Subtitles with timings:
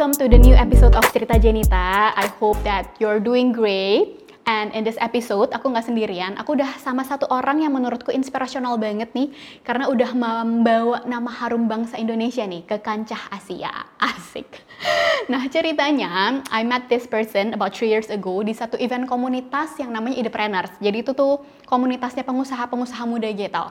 [0.00, 2.16] welcome to the new episode of Cerita Jenita.
[2.16, 4.32] I hope that you're doing great.
[4.48, 6.40] And in this episode, aku nggak sendirian.
[6.40, 9.28] Aku udah sama satu orang yang menurutku inspirasional banget nih.
[9.60, 13.68] Karena udah membawa nama harum bangsa Indonesia nih ke kancah Asia.
[14.00, 14.64] Asik.
[15.28, 19.92] Nah ceritanya, I met this person about three years ago di satu event komunitas yang
[19.92, 20.72] namanya Idepreneurs.
[20.80, 23.64] Jadi itu tuh komunitasnya pengusaha-pengusaha muda gitu.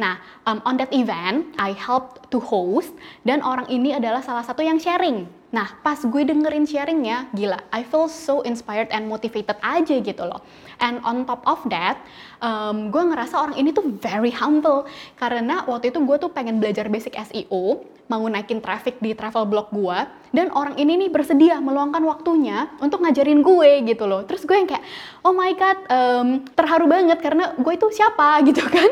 [0.00, 0.16] Nah,
[0.48, 2.96] um, on that event, I helped to host
[3.28, 7.86] dan orang ini adalah salah satu yang sharing Nah, pas gue dengerin sharingnya, gila, I
[7.86, 10.42] feel so inspired and motivated aja gitu loh.
[10.82, 12.02] And on top of that,
[12.42, 14.82] um, gue ngerasa orang ini tuh very humble.
[15.14, 19.70] Karena waktu itu gue tuh pengen belajar basic SEO, mau naikin traffic di travel blog
[19.70, 19.98] gue,
[20.34, 24.26] dan orang ini nih bersedia meluangkan waktunya untuk ngajarin gue gitu loh.
[24.26, 24.82] Terus gue yang kayak,
[25.22, 28.90] oh my god, um, terharu banget karena gue itu siapa gitu kan.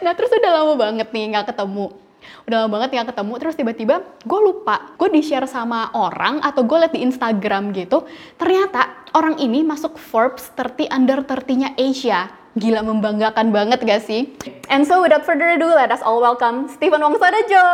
[0.00, 2.07] nah terus udah lama banget nih nggak ketemu
[2.48, 6.64] udah lama banget nggak ketemu terus tiba-tiba gue lupa gue di share sama orang atau
[6.64, 8.04] gue liat di Instagram gitu
[8.40, 12.28] ternyata orang ini masuk Forbes 30 under 30-nya Asia.
[12.58, 14.34] Gila membanggakan banget gak sih?
[14.66, 17.66] And so without further ado let us all welcome Stephen Wongsodejo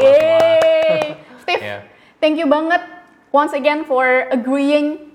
[0.00, 1.84] Yeay Steve yeah.
[2.24, 2.80] thank you banget
[3.36, 5.13] once again for agreeing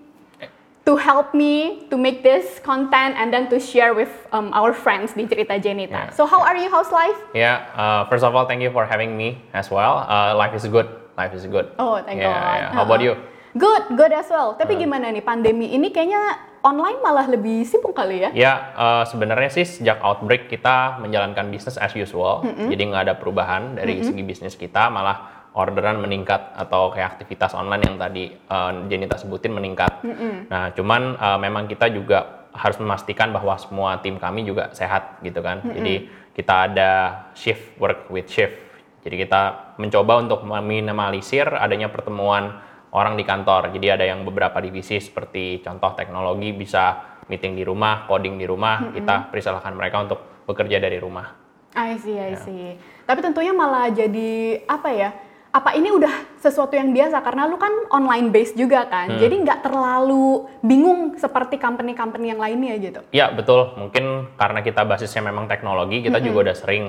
[0.90, 5.14] to help me to make this content and then to share with um, our friends
[5.14, 6.10] di Cerita Jenita.
[6.10, 6.18] Yeah.
[6.18, 6.66] So how are you?
[6.66, 7.14] How's life?
[7.38, 10.10] Yeah, uh, first of all, thank you for having me as well.
[10.10, 10.90] Uh, life is good.
[11.14, 11.70] Life is good.
[11.78, 12.42] Oh, thank yeah, God.
[12.42, 12.74] Yeah.
[12.74, 13.14] How about you?
[13.54, 14.58] Good, good as well.
[14.58, 14.82] Tapi uh.
[14.82, 18.30] gimana nih pandemi ini kayaknya online malah lebih sibuk kali ya?
[18.34, 22.42] Ya, uh, sebenarnya sih sejak outbreak kita menjalankan bisnis as usual.
[22.42, 22.68] Mm -hmm.
[22.74, 24.08] Jadi nggak ada perubahan dari mm -hmm.
[24.10, 29.54] segi bisnis kita, malah orderan meningkat atau kayak aktivitas online yang tadi uh, Jenita sebutin
[29.54, 30.06] meningkat.
[30.06, 30.34] Mm -hmm.
[30.50, 35.42] Nah, cuman uh, memang kita juga harus memastikan bahwa semua tim kami juga sehat gitu
[35.42, 35.62] kan.
[35.62, 35.76] Mm -hmm.
[35.78, 35.96] Jadi
[36.38, 36.92] kita ada
[37.34, 38.56] shift work with shift.
[39.02, 42.62] Jadi kita mencoba untuk meminimalisir adanya pertemuan
[42.94, 43.74] orang di kantor.
[43.74, 48.82] Jadi ada yang beberapa divisi seperti contoh teknologi bisa meeting di rumah, coding di rumah,
[48.82, 48.96] mm -hmm.
[49.02, 51.50] kita persilahkan mereka untuk bekerja dari rumah.
[51.78, 52.42] I see, I ya.
[52.42, 52.74] see.
[53.06, 55.10] Tapi tentunya malah jadi apa ya?
[55.50, 59.20] Apa ini udah sesuatu yang biasa karena lu kan online based juga kan, hmm.
[59.20, 63.02] jadi nggak terlalu bingung seperti company-company yang lainnya gitu.
[63.10, 66.26] Iya betul, mungkin karena kita basisnya memang teknologi, kita hmm.
[66.30, 66.84] juga udah sering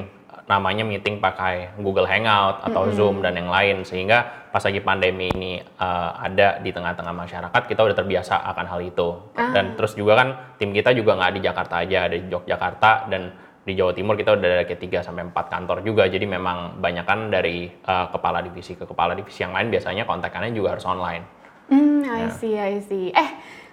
[0.45, 2.95] namanya meeting pakai Google Hangout atau hmm.
[2.99, 7.81] Zoom dan yang lain, sehingga pas lagi pandemi ini uh, ada di tengah-tengah masyarakat, kita
[7.87, 9.09] udah terbiasa akan hal itu.
[9.39, 9.55] Ah.
[9.55, 10.29] Dan terus juga kan
[10.59, 13.31] tim kita juga nggak di Jakarta aja, ada di Yogyakarta dan
[13.71, 16.11] di Jawa Timur kita udah ada kayak 3 sampai 4 kantor juga.
[16.11, 20.51] Jadi memang banyak kan dari uh, kepala divisi ke kepala divisi yang lain biasanya kontakannya
[20.51, 21.23] juga harus online.
[21.71, 22.35] Hmm, I ya.
[22.35, 23.15] see, I see.
[23.15, 23.31] Eh,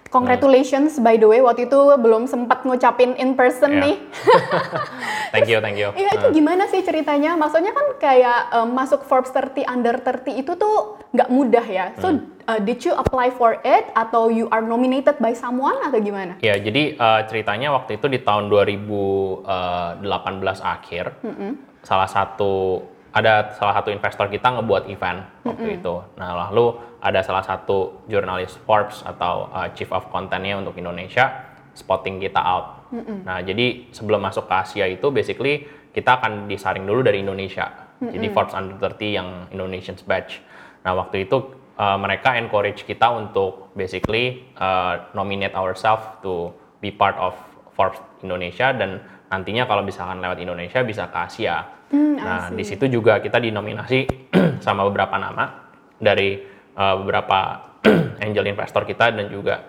[0.08, 1.04] Congratulations hmm.
[1.04, 3.84] by the way waktu itu belum sempat ngucapin in person yeah.
[3.84, 3.96] nih.
[5.36, 5.92] thank you, thank you.
[5.92, 6.36] Iya itu hmm.
[6.36, 7.36] gimana sih ceritanya?
[7.36, 11.92] Maksudnya kan kayak um, masuk Forbes 30 under 30 itu tuh nggak mudah ya.
[12.00, 12.40] So hmm.
[12.48, 16.40] uh, did you apply for it atau you are nominated by someone atau gimana?
[16.40, 21.52] Ya jadi uh, ceritanya waktu itu di tahun 2018 uh, akhir -hmm.
[21.84, 22.80] salah satu
[23.12, 25.78] ada salah satu investor kita ngebuat event waktu mm -hmm.
[25.80, 25.94] itu.
[26.16, 31.30] Nah lalu ada salah satu jurnalis Forbes atau uh, chief of contentnya untuk Indonesia
[31.74, 32.90] spotting kita out.
[32.90, 33.18] Mm -hmm.
[33.22, 37.70] Nah, jadi sebelum masuk ke Asia itu basically kita akan disaring dulu dari Indonesia.
[37.70, 38.12] Mm -hmm.
[38.18, 40.42] Jadi Forbes Under 30 yang Indonesian's batch.
[40.82, 46.50] Nah, waktu itu uh, mereka encourage kita untuk basically uh, nominate ourselves to
[46.82, 47.34] be part of
[47.78, 48.98] Forbes Indonesia dan
[49.30, 51.62] nantinya kalau misalkan lewat Indonesia bisa ke Asia.
[51.94, 54.28] Mm, nah, di situ juga kita dinominasi
[54.66, 57.68] sama beberapa nama dari uh, beberapa
[58.24, 59.66] angel investor kita dan juga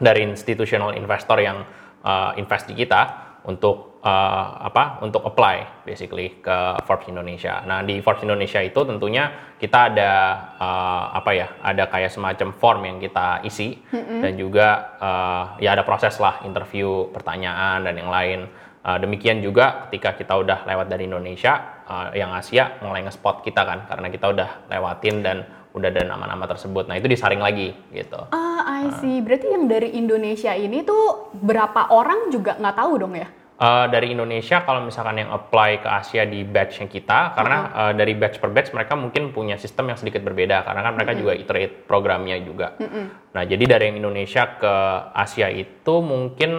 [0.00, 1.66] dari institutional investor yang
[2.06, 7.64] uh, invest di kita untuk uh, apa untuk apply basically ke Forbes Indonesia.
[7.64, 10.12] Nah di Forbes Indonesia itu tentunya kita ada
[10.60, 14.20] uh, apa ya ada kayak semacam form yang kita isi mm-hmm.
[14.20, 14.68] dan juga
[15.00, 18.40] uh, ya ada proses lah interview pertanyaan dan yang lain.
[18.80, 23.60] Uh, demikian juga ketika kita udah lewat dari Indonesia uh, yang Asia mulai nge-spot kita
[23.68, 26.90] kan karena kita udah lewatin dan udah ada nama-nama tersebut.
[26.90, 28.20] Nah itu disaring lagi gitu.
[28.34, 29.22] Ah, I see.
[29.22, 33.28] Berarti yang dari Indonesia ini tuh berapa orang juga nggak tahu dong ya?
[33.60, 37.80] Uh, dari Indonesia kalau misalkan yang apply ke Asia di batchnya kita karena uh -huh.
[37.84, 41.12] uh, dari batch per batch mereka mungkin punya sistem yang sedikit berbeda karena kan mereka
[41.12, 41.20] uh -huh.
[41.28, 42.80] juga iterate programnya juga.
[42.80, 43.04] Uh -huh.
[43.36, 44.74] Nah jadi dari yang Indonesia ke
[45.12, 46.52] Asia itu mungkin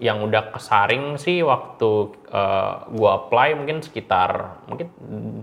[0.00, 4.88] yang udah kesaring sih waktu uh, gua apply mungkin sekitar mungkin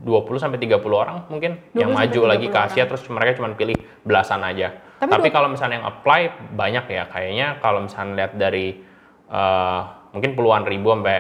[0.02, 0.10] 20
[0.42, 2.98] sampai 30 orang mungkin yang maju lagi ke Asia orang.
[2.98, 4.74] terus mereka cuma pilih belasan aja.
[4.98, 8.82] Tapi, Tapi kalau misalnya yang apply banyak ya kayaknya kalau misalnya lihat dari
[9.30, 11.18] uh, mungkin puluhan ribu sampai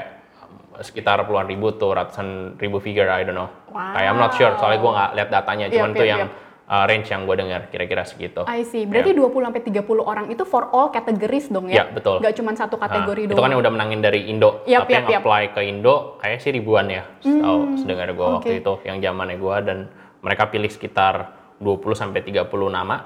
[0.80, 3.92] sekitar puluhan ribu tuh ratusan ribu figure I don't know wow.
[3.92, 6.32] kayak I'm not sure soalnya gue nggak lihat datanya cuman yep, tuh yep, yang yep.
[6.72, 8.42] uh, range yang gue dengar kira-kira segitu.
[8.50, 8.84] I see.
[8.84, 11.94] Berarti 20 sampai 30 orang itu for all categories dong Ya, ya?
[11.94, 12.20] betul.
[12.20, 13.46] Gak cuma satu Nah, kategori itu doang.
[13.46, 15.22] kan yang udah menangin dari Indo, Yap, tapi yap, yang yap.
[15.24, 18.62] apply ke Indo kayak sih ribuan ya, setahu sedengar gue waktu oke.
[18.66, 19.78] itu yang zamannya gue dan
[20.26, 21.14] mereka pilih sekitar
[21.62, 22.98] 20 sampai 30 nama.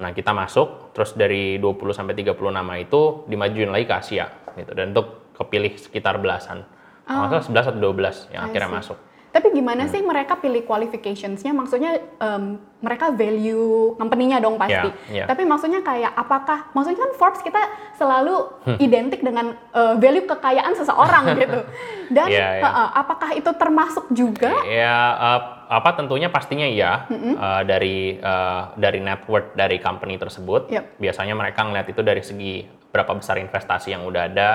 [0.00, 4.26] Nah, kita masuk terus dari 20 sampai 30 nama itu dimajuin lagi ke Asia
[4.56, 6.64] gitu dan untuk kepilih sekitar belasan.
[7.02, 7.26] Oh.
[7.28, 8.78] 11 atau 12 yang I akhirnya see.
[8.78, 8.98] masuk.
[9.32, 11.50] Tapi gimana sih mereka pilih qualificationsnya?
[11.50, 14.92] Maksudnya em, mereka value company-nya dong pasti.
[15.08, 15.24] Ya, ya.
[15.24, 16.68] Tapi maksudnya kayak apakah?
[16.70, 17.56] Maksudnya kan Forbes kita
[17.96, 18.76] selalu Hmm.
[18.76, 21.64] identik dengan eh, value kekayaan seseorang gitu.
[22.12, 22.68] Dan Ya, ya.
[22.68, 24.52] eh, apakah itu termasuk juga?
[24.68, 25.40] Ya eh,
[25.72, 30.68] apa tentunya pastinya iya eh, dari eh, dari net worth dari company tersebut.
[30.68, 31.00] Yep.
[31.00, 34.48] Biasanya mereka ngeliat itu dari segi berapa besar investasi yang udah ada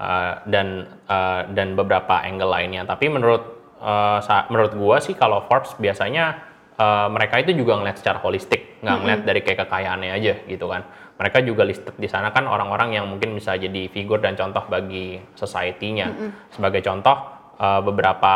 [0.00, 0.66] eh, dan
[1.04, 2.88] eh, dan beberapa angle lainnya.
[2.88, 3.44] Tapi menurut
[4.24, 6.40] sa- menurut gua sih kalau Forbes biasanya
[6.74, 10.82] eh, mereka itu juga ngeliat secara holistik, nggak ngeliat dari kayak kekayaannya aja gitu kan.
[11.14, 15.20] Mereka juga listed di sana kan orang-orang yang mungkin bisa jadi figur dan contoh bagi
[15.36, 16.10] society-nya.
[16.50, 17.14] Sebagai contoh
[17.58, 18.34] eh, beberapa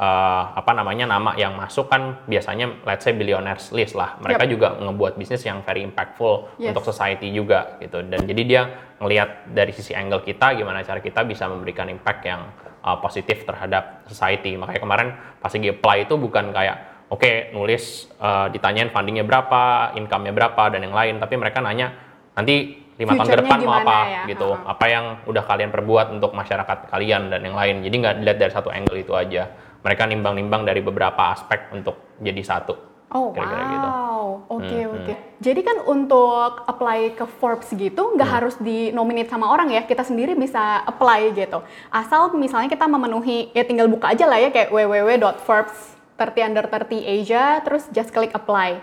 [0.00, 4.16] eh, apa namanya nama yang masuk kan biasanya let's say billionaires list lah.
[4.22, 4.50] Mereka Yep.
[4.50, 6.72] juga ngebuat bisnis yang very impactful Yes.
[6.72, 8.00] untuk society juga gitu.
[8.06, 8.62] Dan jadi dia
[9.00, 12.48] ngelihat dari sisi angle kita gimana cara kita bisa memberikan impact yang
[12.84, 14.56] uh, positif terhadap society.
[14.56, 15.08] Makanya kemarin
[15.40, 16.76] pas lagi apply itu bukan kayak
[17.10, 21.92] oke nulis uh, ditanyain fundingnya berapa, income-nya berapa dan yang lain, tapi mereka nanya
[22.36, 24.22] nanti lima tahun ke depan mau apa ya?
[24.28, 24.76] gitu, Ha-ha.
[24.76, 27.80] apa yang udah kalian perbuat untuk masyarakat kalian dan yang lain.
[27.80, 29.48] Jadi nggak dilihat dari satu angle itu aja.
[29.80, 32.76] Mereka nimbang-nimbang dari beberapa aspek untuk jadi satu.
[33.10, 33.88] Oh Kira-kira gitu.
[33.90, 35.14] wow, oke Hmm, oke.
[35.40, 38.36] Jadi kan untuk apply ke Forbes gitu nggak Hmm.
[38.38, 41.58] harus di nominate sama orang ya, kita sendiri bisa apply gitu.
[41.90, 45.74] Asal misalnya kita memenuhi, ya tinggal buka aja lah ya kayak www.forbes
[46.14, 48.78] 30 under 30 Asia, terus just klik apply.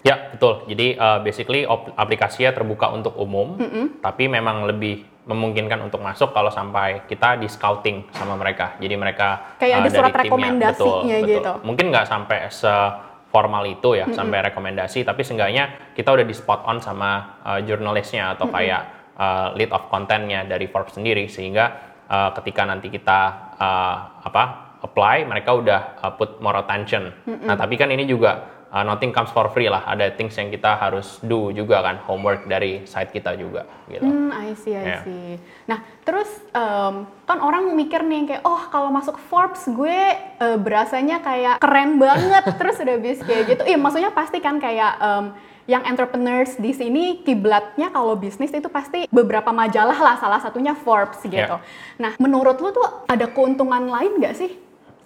[0.00, 0.64] Ya, betul.
[0.64, 3.60] Jadi uh, basically aplikasinya terbuka untuk umum,
[4.00, 8.80] tapi memang lebih memungkinkan untuk masuk kalau sampai kita di scouting sama mereka.
[8.80, 10.24] Jadi mereka Kayak uh, ada dari surat timnya.
[10.24, 11.40] rekomendasinya betul, gitu.
[11.44, 11.56] Betul.
[11.68, 16.80] Mungkin nggak sampai seformal itu ya, sampai rekomendasi, tapi seenggaknya kita udah di spot on
[16.80, 21.76] sama uh, jurnalisnya atau kayak uh, lead of contentnya dari Forbes sendiri, sehingga
[22.08, 23.20] uh, ketika nanti kita
[23.60, 27.12] uh, apa apply, mereka udah uh, put more attention.
[27.28, 29.82] Nah, tapi kan ini juga uh, nothing comes for free lah.
[29.84, 34.06] Ada things yang kita harus do juga kan, homework dari side kita juga gitu.
[34.06, 34.98] Hmm, I see, I Ya.
[35.02, 35.36] see.
[35.66, 36.94] Nah, terus em,
[37.26, 42.44] kan orang mikir nih kayak, oh kalau masuk Forbes gue eh, berasanya kayak keren banget,
[42.62, 43.62] terus udah bis kayak gitu.
[43.66, 45.24] Iya, maksudnya pasti kan kayak em,
[45.68, 51.22] yang entrepreneurs di sini kiblatnya kalau bisnis itu pasti beberapa majalah lah, salah satunya Forbes
[51.22, 51.36] gitu.
[51.38, 51.62] Ya.
[52.00, 54.50] Nah, menurut lu tuh ada keuntungan lain nggak sih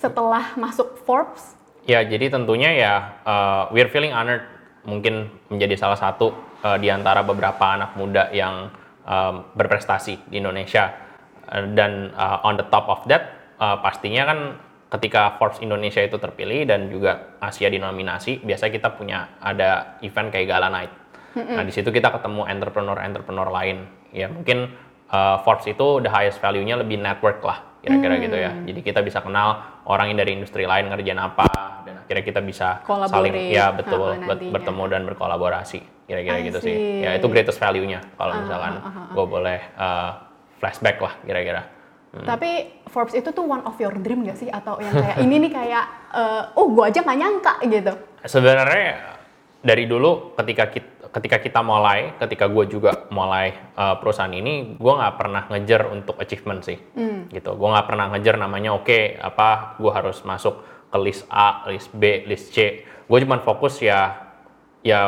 [0.01, 1.53] setelah masuk Forbes?
[1.85, 2.93] Ya, jadi tentunya ya
[3.29, 4.45] uh, we're feeling honored
[4.89, 6.33] mungkin menjadi salah satu
[6.65, 8.73] uh, di antara beberapa anak muda yang
[9.05, 10.97] um, berprestasi di Indonesia.
[11.45, 14.39] Uh, dan uh, on the top of that, uh, pastinya kan
[14.97, 20.47] ketika Forbes Indonesia itu terpilih dan juga Asia dinominasi, biasanya kita punya ada event kayak
[20.49, 20.93] Gala Night.
[21.35, 23.91] Nah, di situ kita ketemu entrepreneur-entrepreneur lain.
[24.15, 24.71] Ya, mungkin
[25.11, 28.51] uh, Forbes itu the highest value-nya lebih network lah, kira-kira gitu ya.
[28.65, 31.47] Jadi kita bisa kenal orang yang dari industri lain ngerjain apa
[31.85, 32.81] dan akhirnya kita bisa
[33.13, 34.53] saling ya betul uh, bet- nantinya.
[34.57, 35.81] bertemu dan berkolaborasi.
[36.09, 37.05] Kira-kira gitu sih.
[37.05, 39.07] Ya, itu greatest value-nya kalau misalkan uh, uh, uh.
[39.13, 40.11] gue boleh uh,
[40.57, 41.63] flashback lah kira-kira.
[42.15, 44.47] Tapi Forbes itu tuh one of your dream gak sih?
[44.47, 47.91] Atau yang kayak ini nih kayak, eh, oh gue aja nggak nyangka gitu.
[48.23, 49.19] Sebenarnya
[49.59, 54.93] dari dulu ketika kita ketika kita mulai, ketika gue juga mulai uh, perusahaan ini, gue
[54.99, 56.75] nggak pernah ngejar untuk achievement sih,
[57.31, 57.55] gitu.
[57.55, 62.27] Gue nggak pernah ngejar namanya oke apa, gue harus masuk ke list A, list B,
[62.27, 62.83] list C.
[63.07, 64.27] Gue cuma fokus ya
[64.83, 65.01] ya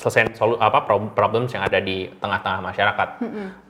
[0.00, 3.08] selesai solu apa prob- problems yang ada di tengah-tengah masyarakat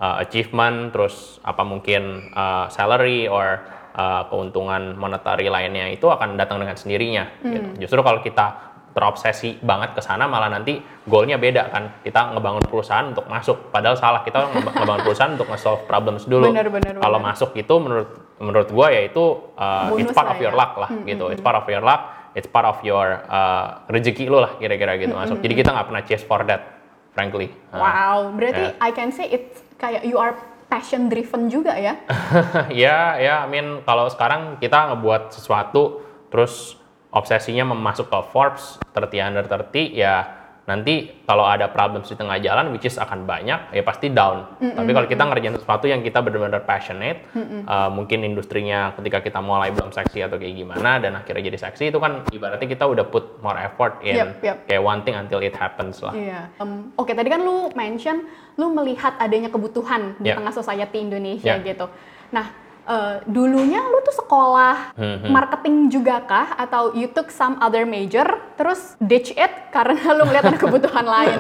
[0.03, 3.61] Uh, achievement terus apa mungkin uh, salary or
[3.95, 7.69] uh, keuntungan monetary lainnya itu akan datang dengan sendirinya gitu.
[7.85, 13.05] justru kalau kita terobsesi banget ke sana malah nanti goalnya beda kan kita ngebangun perusahaan
[13.05, 17.17] untuk masuk padahal salah kita ngeba- ngebangun perusahaan untuk nge-solve problems dulu Bener, bener, kalau
[17.17, 17.29] bener.
[17.29, 20.61] masuk itu menurut menurut gua ya itu uh, it's part of your ya.
[20.61, 22.01] luck lah gitu it's part of your luck
[22.33, 26.03] it's part of your uh, rezeki lo lah kira-kira gitu masuk jadi kita nggak pernah
[26.03, 26.81] chase for that
[27.11, 28.77] frankly Uh, Wow, berarti ya.
[28.79, 32.01] I can say it's kayak you are passion driven juga ya.
[32.73, 36.81] ya ya I mean kalau sekarang kita ngebuat sesuatu terus
[37.13, 42.71] obsesinya memasuk ke Forbes 30 under 30 ya nanti kalau ada problems di tengah jalan
[42.71, 46.63] which is akan banyak ya pasti down tapi kalau kita ngerjain sesuatu yang kita benar-benar
[46.63, 47.27] passionate
[47.67, 51.91] uh, mungkin industrinya ketika kita mulai belum seksi atau kayak gimana dan akhirnya jadi seksi
[51.91, 54.57] itu kan ibaratnya kita udah put more effort in Yep, yep.
[54.71, 56.47] kayak one thing until it happens lah Iya.
[56.63, 58.23] Em, Oke, tadi kan lu mention
[58.55, 60.39] lu melihat adanya kebutuhan di Yeah.
[60.39, 61.67] tengah society Indonesia Yeah.
[61.67, 61.91] gitu.
[62.31, 65.29] Nah, eh, dulunya lu tuh sekolah Mhm.
[65.29, 68.25] marketing juga kah atau you took some other major
[68.55, 71.39] terus ditch it karena lu ngeliat ada kebutuhan lain?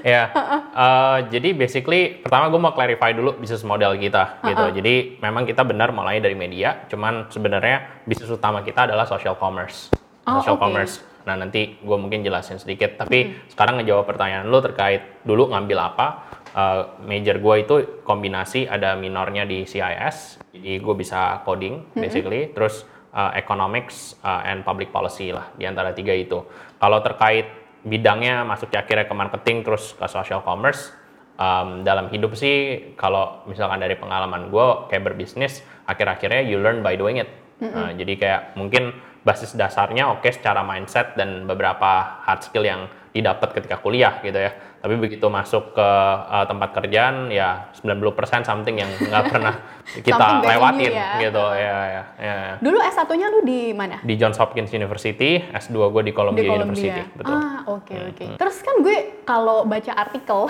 [0.00, 0.30] Ya,
[0.84, 4.64] eh, jadi basically pertama gue mau clarify dulu bisnis model kita gitu.
[4.74, 9.90] Jadi memang kita benar mulai dari media, cuman sebenarnya bisnis utama kita adalah social commerce.
[10.24, 10.62] Oh, social oke.
[10.62, 11.02] commerce.
[11.24, 12.96] Nah nanti gue mungkin jelasin sedikit.
[12.96, 16.06] Tapi sekarang ngejawab pertanyaan lu terkait dulu ngambil apa.
[16.54, 17.74] Eh, major gue itu
[18.06, 22.54] kombinasi ada minornya di CIS, jadi gue bisa coding basically.
[22.54, 26.46] Terus eh, economics eh, and public policy lah di antara tiga itu.
[26.78, 27.50] Kalau terkait
[27.82, 30.88] bidangnya masuk akhirnya ke marketing terus ke social commerce
[31.36, 36.96] um, dalam hidup sih kalau misalkan dari pengalaman gue kayak berbisnis akhir-akhirnya you learn by
[36.96, 37.28] doing it
[37.62, 38.90] Nah, jadi kayak mungkin
[39.22, 44.50] basis dasarnya oke secara mindset dan beberapa hard skill yang didapat ketika kuliah gitu ya
[44.84, 45.88] tapi begitu masuk ke
[46.28, 49.54] uh, tempat kerjaan ya 90% something yang nggak pernah
[50.02, 51.22] kita lewatin ya.
[51.22, 52.34] gitu ya ya, ya.
[52.60, 54.02] Dulu S1-nya lu di mana?
[54.04, 56.74] di Johns Hopkins University S2 gue di Columbia, di Columbia.
[56.74, 58.26] University betul Hmm, Ah, oke oke.
[58.36, 60.40] Terus kan gue kalau baca artikel,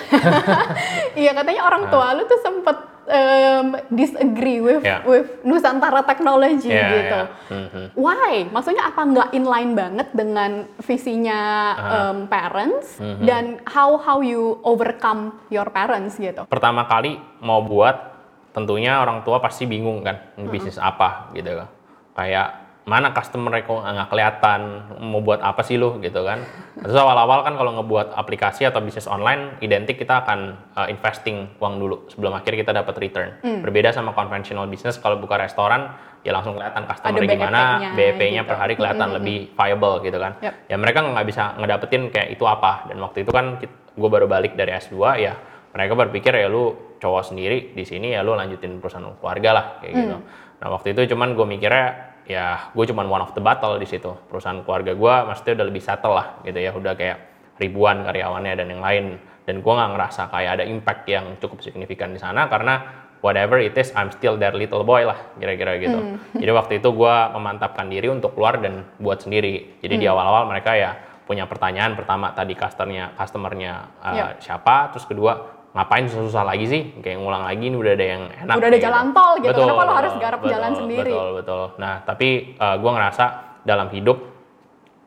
[1.20, 4.88] iya katanya orang tua lu tuh sempet em, disagree with Ah.
[4.88, 4.98] Ya.
[5.04, 7.20] with Nusantara Technology Ya, gitu.
[7.20, 7.24] ya.
[7.50, 7.84] Mhm.
[7.94, 8.48] Why?
[8.48, 11.90] Maksudnya apa nggak inline banget dengan visinya Ah.
[12.10, 13.22] em, parents Mhm.
[13.22, 16.46] dan how how you overcome your parents gitu?
[16.46, 18.16] pertama kali mau buat
[18.50, 21.68] tentunya orang tua pasti bingung kan ini bisnis apa gitu kan
[22.14, 22.48] kayak
[22.84, 24.60] mana customer kok nggak kelihatan?
[25.00, 25.96] Mau buat apa sih lu?
[26.04, 26.44] Gitu kan.
[26.76, 30.38] Terus awal-awal kan kalau ngebuat aplikasi atau bisnis online identik kita akan
[30.76, 33.28] uh, investing uang dulu sebelum akhirnya kita dapat return.
[33.40, 38.48] Berbeda sama conventional business kalau buka restoran ya langsung kelihatan customer gimana BEP-nya gitu.
[38.48, 40.32] per hari kelihatan lebih viable gitu kan.
[40.40, 40.54] Yep.
[40.68, 42.88] ya mereka nggak bisa ngedapetin kayak itu apa.
[42.88, 43.56] Dan waktu itu kan
[43.94, 45.34] gue baru balik dari S2 ya
[45.74, 49.92] mereka berpikir ya lu cowok sendiri di sini ya lu lanjutin perusahaan keluarga lah kayak
[49.92, 50.16] gitu.
[50.60, 54.12] Nah waktu itu cuman gue mikirnya ya gue cuman one of the battle di situ.
[54.28, 57.18] Perusahaan keluarga gue maksudnya udah lebih settle lah gitu ya udah kayak
[57.60, 59.04] ribuan karyawannya dan yang lain.
[59.44, 63.76] Dan gue nggak ngerasa kayak ada impact yang cukup signifikan di sana karena whatever it
[63.76, 66.20] is I'm still their little boy lah kira-kira gitu.
[66.36, 69.80] Jadi waktu itu gue memantapkan diri untuk keluar dan buat sendiri.
[69.84, 73.72] Jadi di awal-awal mereka ya punya pertanyaan pertama tadi customernya customernya
[74.04, 74.44] uh, Yep.
[74.44, 76.82] siapa terus kedua ngapain susah-susah lagi sih?
[77.02, 79.62] Kayak ngulang lagi ini udah ada yang enak Udah ada kayak jalan tol gitu, Betul,
[79.66, 81.10] kenapa lo betul, harus garap jalan betul, sendiri?
[81.10, 81.62] betul betul.
[81.76, 83.24] Nah tapi uh, gue ngerasa
[83.66, 84.18] dalam hidup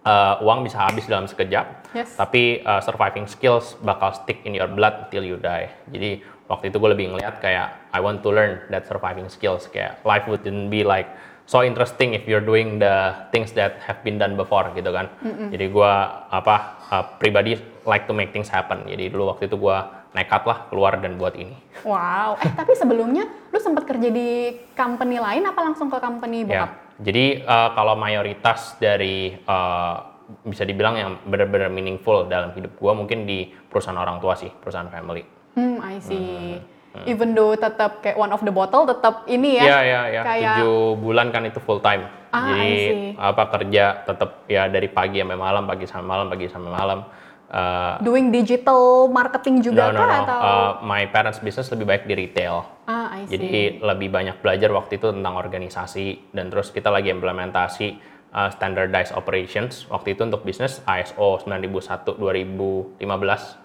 [0.04, 2.20] uh, uang bisa habis dalam sekejap Yes.
[2.20, 5.72] tapi uh, surviving skills bakal stick in your blood till you die.
[5.88, 9.72] Jadi waktu itu gue lebih ngeliat kayak I want to learn that surviving skills.
[9.72, 11.08] Kayak life wouldn't be like
[11.48, 15.08] so interesting if you're doing the things that have been done before gitu kan.
[15.48, 15.92] Jadi gue
[16.28, 16.56] apa
[16.92, 17.56] uh, pribadi
[17.88, 18.84] like to make things happen.
[18.84, 19.78] Jadi dulu waktu itu gue
[20.18, 21.54] nekat lah keluar dan buat ini
[21.86, 22.42] Wow.
[22.42, 26.72] Eh tapi sebelumnya lu sempat kerja di company lain apa langsung ke company Ya, bokap?
[26.98, 29.96] jadi uh, kalau mayoritas dari uh,
[30.42, 34.90] bisa dibilang yang benar-benar meaningful dalam hidup gua mungkin di perusahaan orang tua sih, perusahaan
[34.90, 35.24] family.
[35.56, 36.60] Hmm, I see.
[37.06, 39.64] Even though tetap kayak one of the bottle, tetap ini ya.
[39.64, 40.22] Iya, iya, iya.
[40.26, 42.10] Kayak Tujuh bulan kan itu full time.
[42.34, 43.10] Ah, I jadi see.
[43.16, 47.00] apa kerja tetap ya dari pagi sampai malam, pagi sampai malam, pagi sampai malam.
[47.48, 50.18] Uh, doing digital marketing juga no, no, kah no.
[50.20, 50.40] atau?
[50.44, 52.68] Uh, my parents business lebih baik di retail.
[52.92, 53.40] ah, I see.
[53.40, 59.16] Jadi lebih banyak belajar waktu itu tentang organisasi dan terus kita lagi implementasi uh, standardized
[59.16, 63.00] operations waktu itu untuk bisnis ISO 9001 2015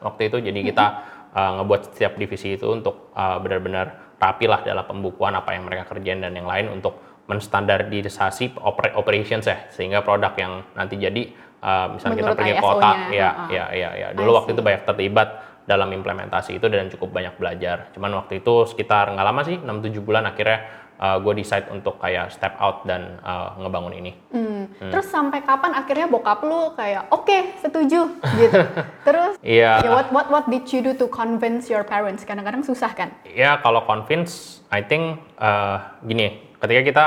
[0.07, 0.87] waktu itu jadi kita
[1.35, 5.91] uh, ngebuat setiap divisi itu untuk uh, benar-benar rapi lah dalam pembukuan apa yang mereka
[5.91, 11.87] kerjain dan yang lain untuk menstandardisasi oper- operations ya sehingga produk yang nanti jadi uh,
[11.95, 13.49] misalnya kita pergi ISO-nya, kota ya uh-uh.
[13.49, 15.29] ya ya ya dulu waktu itu banyak terlibat
[15.63, 17.95] dalam implementasi itu dan cukup banyak belajar.
[17.95, 22.55] Cuman waktu itu sekitar nggak lama sih, 6-7 bulan akhirnya gue decide untuk kayak step
[22.63, 24.15] out dan uh, ngebangun ini.
[24.31, 24.71] Hmm.
[24.79, 28.07] Terus sampai kapan akhirnya bokap lu kayak oke setuju
[28.39, 28.61] gitu.
[29.07, 29.83] Terus Iya.
[29.83, 32.23] ya what what what did you do to convince your parents?
[32.23, 33.11] Kadang-kadang susah kan?
[33.27, 37.07] Ya kalau convince, I think uh, gini, ketika kita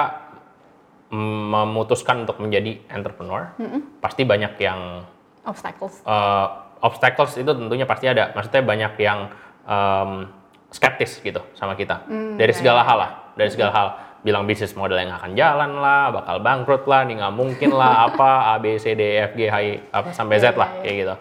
[1.15, 3.55] memutuskan untuk menjadi entrepreneur,
[3.99, 5.07] pasti banyak yang
[5.45, 6.01] Obstacles.
[6.03, 6.47] uh,
[6.81, 8.33] obstacles itu tentunya pasti ada.
[8.33, 9.29] Maksudnya banyak yang
[9.63, 10.27] um,
[10.69, 12.03] skeptis gitu sama kita
[12.35, 13.87] dari segala hal lah, dari segala hal.
[14.21, 18.53] Bilang bisnis model yang akan jalan lah, bakal bangkrut lah, nih nggak mungkin lah, apa
[18.53, 20.95] A B C D E F G H I apa sampai Z Iya, lah kayak
[20.97, 21.15] gitu.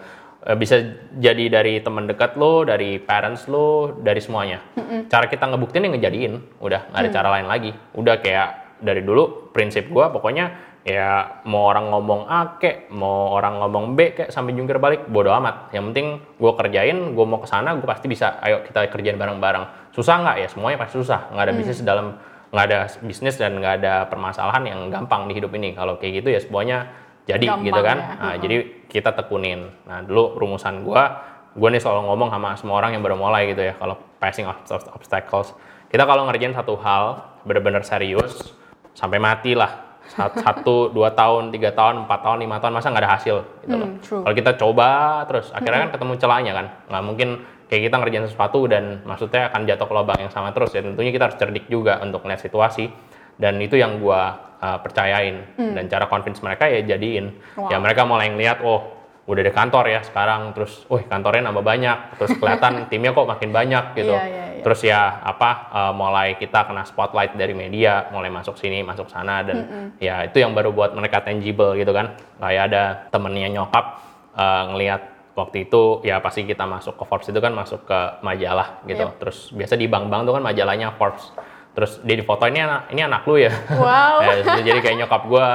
[0.44, 0.76] Eh, bisa
[1.20, 4.64] jadi dari teman dekat lo, dari parents lo, dari semuanya.
[5.12, 6.34] Cara kita ngebuktiin yang ngejadiin,
[6.64, 7.16] udah nggak ada Mm.
[7.20, 7.70] cara lain lagi.
[7.92, 13.56] Udah kayak dari dulu prinsip gua pokoknya ya mau orang ngomong A kek, mau orang
[13.56, 15.72] ngomong B kek sampai jungkir balik bodo amat.
[15.72, 18.36] Yang penting gua kerjain, gua mau ke sana, gua pasti bisa.
[18.44, 19.94] Ayo kita kerjain bareng-bareng.
[19.96, 20.48] Susah nggak ya?
[20.52, 21.32] Semuanya pasti susah.
[21.32, 22.06] Nggak ada bisnis dalam
[22.54, 25.72] nggak ada bisnis dan nggak ada permasalahan yang gampang di hidup ini.
[25.72, 26.78] Kalau kayak gitu ya semuanya
[27.24, 27.96] jadi Gampang gitu kan.
[27.96, 28.04] ya.
[28.04, 28.42] Nah, Mm-mm.
[28.44, 28.56] jadi
[28.92, 29.60] kita tekunin.
[29.88, 31.24] Nah, dulu rumusan gua,
[31.56, 34.68] gua nih selalu ngomong sama semua orang yang baru mulai gitu ya, kalau passing obst-
[34.68, 35.56] obst- obstacles.
[35.88, 38.52] Kita kalau ngerjain satu hal bener-bener serius
[38.94, 40.00] sampai mati lah.
[40.04, 43.36] Sat- Satu, dua tahun, tiga tahun, empat tahun, lima tahun, masa nggak ada hasil
[43.66, 43.88] gitu loh.
[43.90, 44.22] Hmm.
[44.24, 44.88] Kalau kita coba
[45.26, 46.66] terus, akhirnya kan ketemu celahnya kan.
[46.88, 47.28] Nggak mungkin
[47.66, 50.80] kayak kita ngerjain sesuatu dan maksudnya akan jatuh ke lubang yang sama terus ya.
[50.80, 52.88] Tentunya kita harus cerdik juga untuk melihat situasi.
[53.34, 55.58] Dan itu yang gua uh, percayain.
[55.58, 57.34] Dan cara convince mereka ya jadiin.
[57.58, 57.72] Wow.
[57.74, 58.93] Ya mereka mulai ngeliat, oh
[59.24, 60.52] udah ada kantor ya sekarang.
[60.52, 61.98] Terus, wih kantornya nambah banyak.
[62.20, 64.14] Terus kelihatan timnya kok makin banyak gitu.
[64.14, 64.62] Iya, iya, iya.
[64.64, 69.44] Terus ya apa, uh, mulai kita kena spotlight dari media, mulai masuk sini, masuk sana.
[69.44, 69.56] Dan
[70.00, 72.16] ya itu yang baru buat mereka tangible gitu kan.
[72.40, 73.84] Kayak ada temennya nyokap
[74.36, 78.80] uh, ngelihat waktu itu ya pasti kita masuk ke Forbes itu kan masuk ke majalah
[78.86, 79.04] gitu.
[79.04, 79.18] Yep.
[79.18, 81.34] Terus biasa di bank-bank tuh kan majalahnya Forbes.
[81.74, 83.52] Terus dia di foto ini anak ini anak lu ya.
[83.74, 84.16] Wow.
[84.24, 85.46] Ya, jadi kayak nyokap gue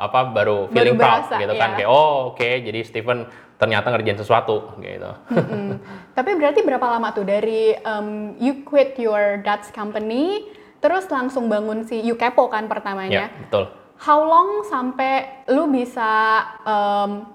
[0.00, 1.76] apa baru feeling proud berasa, gitu kan ya.
[1.80, 5.10] kayak oh oke jadi Steven ternyata ngerjain sesuatu gitu.
[5.34, 5.82] Mm.
[6.14, 10.46] Tapi berarti berapa lama tuh dari um, you quit your dad's company,
[10.78, 13.26] terus langsung bangun si Yukepo kan pertamanya?
[13.26, 13.64] ya betul.
[13.98, 17.26] How long sampai lu bisa um,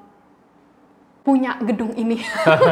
[1.28, 2.24] punya gedung ini?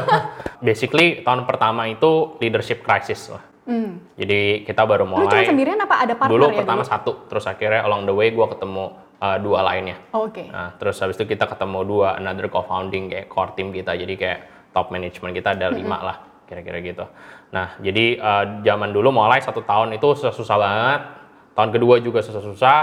[0.65, 3.50] Basically tahun pertama itu leadership crisis lah.
[3.61, 4.01] Hmm.
[4.17, 6.89] Jadi kita baru Lu cuma mulai sendirian apa ada partner dulu ya pertama dulu?
[6.89, 8.83] satu, terus akhirnya along the way gue ketemu
[9.21, 9.97] uh, dua lainnya.
[10.17, 10.49] Oh, Oke.
[10.49, 13.93] Nah, terus habis itu kita ketemu dua another co-founding kayak core team kita.
[13.93, 14.39] Jadi kayak
[14.73, 16.17] top management kita ada lima lah
[16.49, 17.05] kira-kira gitu.
[17.55, 21.01] Nah, jadi uh, zaman dulu mulai satu tahun itu susah-susah banget.
[21.55, 22.79] Tahun kedua juga susah-susah.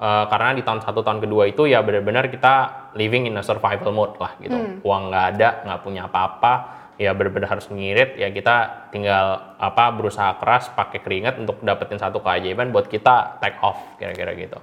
[0.00, 3.92] Uh, karena di tahun satu tahun kedua itu ya benar-benar kita living in a survival
[3.92, 4.56] mode lah gitu.
[4.80, 6.79] Uang nggak ada, nggak punya apa-apa.
[7.00, 8.20] Ya benar-benar harus ngirit.
[8.20, 13.56] Ya kita tinggal apa berusaha keras pakai keringat untuk dapetin satu keajaiban buat kita take
[13.64, 14.60] off kira-kira gitu.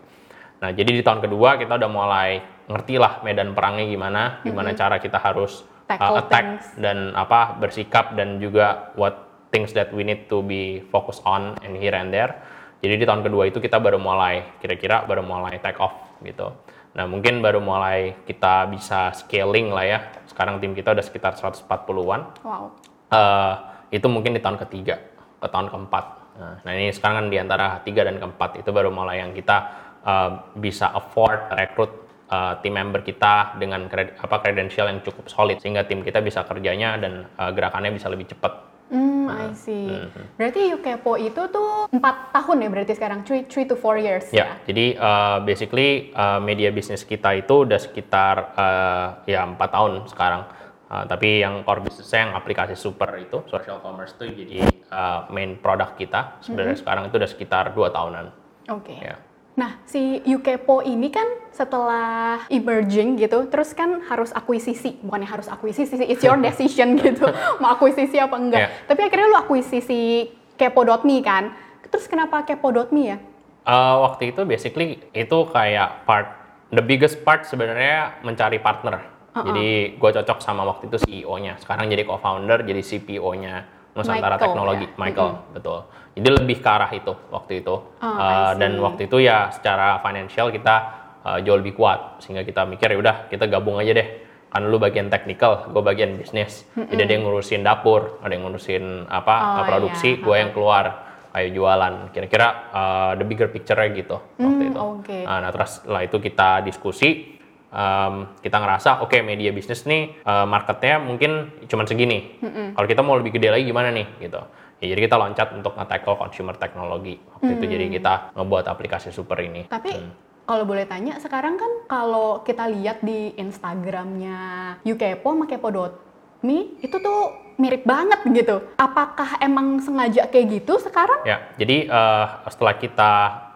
[0.62, 5.02] Nah, jadi di tahun kedua kita udah mulai ngerti lah medan perangnya gimana, gimana cara
[5.02, 6.66] kita harus Tackle uh, attack things.
[6.84, 11.80] dan apa bersikap dan juga what things that we need to be focused on and
[11.80, 12.38] here and there.
[12.84, 16.54] Jadi di tahun kedua itu kita baru mulai kira-kira baru mulai take off gitu.
[16.98, 20.00] Nah, mungkin baru mulai kita bisa scaling lah ya.
[20.26, 22.74] Sekarang tim kita udah sekitar 140-an Wow.
[23.14, 23.54] eh
[23.94, 25.00] itu mungkin di tahun ketiga
[25.38, 26.06] ke tahun keempat.
[26.42, 29.58] Nah, nah ini sekarang kan di antara tiga dan keempat itu baru mulai yang kita
[30.02, 31.92] eh, bisa afford rekrut
[32.34, 36.44] eh, tim member kita dengan kred- apa credential yang cukup solid sehingga tim kita bisa
[36.50, 38.54] kerjanya dan eh, gerakannya bisa lebih cepat.
[38.88, 39.92] Hmm, I see.
[40.40, 44.56] Berarti Yukepo itu tuh empat tahun ya berarti sekarang, three, three to four years Ya,
[44.64, 50.42] jadi eh, basically eh, media bisnis kita itu udah sekitar eh, ya empat tahun sekarang.
[50.88, 55.60] Eh, tapi yang core bisnisnya yang aplikasi super itu social commerce itu jadi eh, main
[55.60, 58.26] produk kita sebenarnya sekarang itu udah sekitar dua tahunan.
[58.72, 58.96] Oke.
[59.04, 59.20] Ya.
[59.58, 65.98] Nah, si Yukepo ini kan setelah emerging gitu, terus kan harus akuisisi, bukannya harus akuisisi,
[65.98, 67.26] sih, it's your decision gitu,
[67.58, 68.62] mau akuisisi apa enggak.
[68.62, 68.70] Iya.
[68.86, 71.58] Tapi akhirnya lu akuisisi Kepo.me kan,
[71.90, 73.18] terus kenapa Kepo.me ya?
[73.66, 76.38] Eh, waktu itu basically itu kayak part
[76.70, 79.18] the biggest part sebenarnya mencari partner.
[79.38, 81.62] Jadi gue cocok sama waktu itu CEO-nya.
[81.62, 84.96] Sekarang jadi co-founder, jadi CPO-nya Nusantara Michael, Teknologi, ya?
[84.96, 85.80] Michael, betul.
[86.14, 87.76] Jadi lebih ke arah itu waktu itu.
[87.76, 90.76] Oh, Eh, I dan waktu itu ya secara financial kita
[91.20, 94.08] eh, jauh lebih kuat sehingga kita mikir ya udah kita gabung aja deh.
[94.48, 96.64] Kan lu bagian technical, gue bagian bisnis.
[96.74, 100.24] Jadi ada yang ngurusin dapur, ada yang ngurusin apa Oh, produksi, iya.
[100.24, 100.86] gue yang keluar
[101.30, 101.94] kayak jualan.
[102.10, 104.80] Kira-kira uh, the bigger picture-nya gitu waktu Hmm, itu.
[104.80, 105.18] oke.
[105.22, 107.37] Uh, nah terus setelah itu kita diskusi,
[107.78, 112.42] um, kita ngerasa oke media bisnis nih uh, marketnya mungkin cuma segini.
[112.74, 114.42] Kalau kita mau lebih gede lagi gimana nih gitu.
[114.78, 117.66] Ya, jadi kita loncat untuk nge-tackle consumer technology waktu itu.
[117.66, 119.66] Jadi kita ngebuat aplikasi super ini.
[119.70, 120.14] Tapi Hmm.
[120.46, 124.38] kalau boleh tanya, sekarang kan kalau kita lihat di Instagramnya
[124.86, 127.20] Yukepo sama Kepo.me itu tuh
[127.58, 128.62] mirip banget gitu.
[128.78, 131.26] Apakah emang sengaja kayak gitu sekarang?
[131.26, 133.12] Ya, jadi uh, setelah kita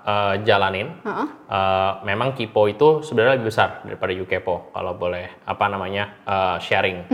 [0.06, 1.28] uh, jalanin, Heeh.
[1.50, 7.06] uh, memang Kipo itu sebenarnya lebih besar daripada Yukepo kalau boleh apa namanya uh, sharing.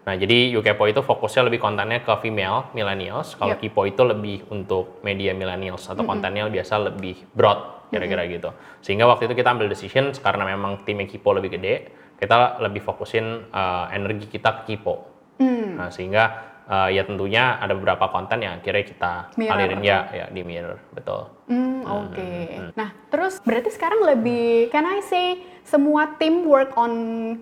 [0.00, 3.36] Nah, jadi Yukepo itu fokusnya lebih kontennya ke female, millennials.
[3.36, 3.62] Kalau Yep.
[3.62, 8.50] Kipo itu lebih untuk media millennials atau kontennya biasa lebih broad kira-kira gitu.
[8.80, 13.52] Sehingga waktu itu kita ambil decision karena memang timnya Kipo lebih gede, kita lebih fokusin
[13.52, 15.04] uh, energi kita ke Kipo.
[15.36, 15.76] Hmm.
[15.76, 20.26] Nah, sehingga uh, ya tentunya ada beberapa konten yang akhirnya kita Mirror, alirin ya ya
[20.30, 21.26] di mirror, betul.
[21.50, 22.30] Hmm, oke.
[22.78, 26.92] Nah, terus berarti sekarang lebih, can I say, semua tim work on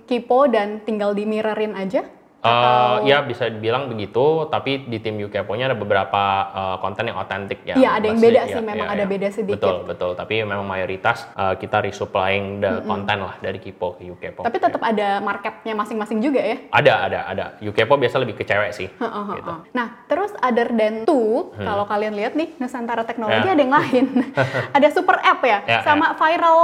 [0.08, 2.08] Kipo dan tinggal di mirrorin aja?
[2.38, 6.22] Uh, ya bisa dibilang begitu, tapi di tim UKPO-nya ada beberapa
[6.54, 7.74] uh, konten yang otentik ya.
[7.74, 9.10] Iya, ada yang beda ya, sih, memang ya, ada ya.
[9.10, 9.58] beda sedikit.
[9.58, 10.10] Betul, betul.
[10.14, 14.46] Tapi memang mayoritas uh, kita resupplying the konten lah dari Kipo ke UKPO.
[14.46, 16.56] Tapi tetap ada marketnya masing-masing juga ya?
[16.70, 17.44] Ada, ada, ada.
[17.58, 18.86] UKPO biasa lebih ke cewek sih.
[18.86, 19.52] Gitu.
[19.74, 23.54] Nah, terus other than two, kalau kalian lihat nih Nusantara Teknologi Ya.
[23.54, 24.06] ada yang lain.
[24.78, 26.62] ada super app ya, Ya, sama viral.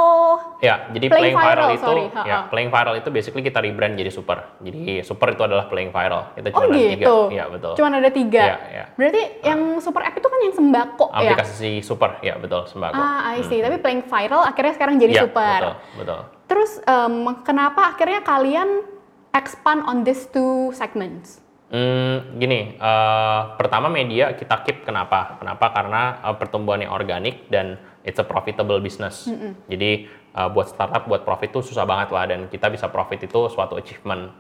[0.63, 3.99] Ya, jadi Playing playing, viral, viral, itu, sorry, ya playing viral itu basically kita rebrand
[3.99, 4.39] jadi super.
[4.63, 6.33] Jadi super itu adalah playing viral.
[6.33, 6.95] Kita Oh cuma ada tiga.
[6.99, 7.17] gitu.
[7.33, 7.73] Iya betul.
[7.77, 8.45] Cuman ada tiga.
[8.45, 8.85] Iya, iya.
[8.95, 11.19] Berarti yang super app itu kan yang sembako ya?
[11.21, 12.99] Aplikasi super, ya betul sembako.
[12.99, 13.61] Ah, I see.
[13.61, 15.61] Tapi playing viral akhirnya sekarang jadi Iya, super.
[15.61, 16.21] Betul, betul.
[16.45, 18.69] Terus em, kenapa akhirnya kalian
[19.33, 21.43] expand on these two segments?
[21.75, 25.41] Hmm, gini, eh, pertama media kita keep kenapa?
[25.43, 25.75] Kenapa?
[25.75, 27.75] Karena eh, pertumbuhannya organik dan
[28.07, 29.27] it's a profitable business.
[29.67, 33.51] Jadi eh, buat startup buat profit itu susah banget lah dan kita bisa profit itu
[33.51, 34.31] suatu achievement.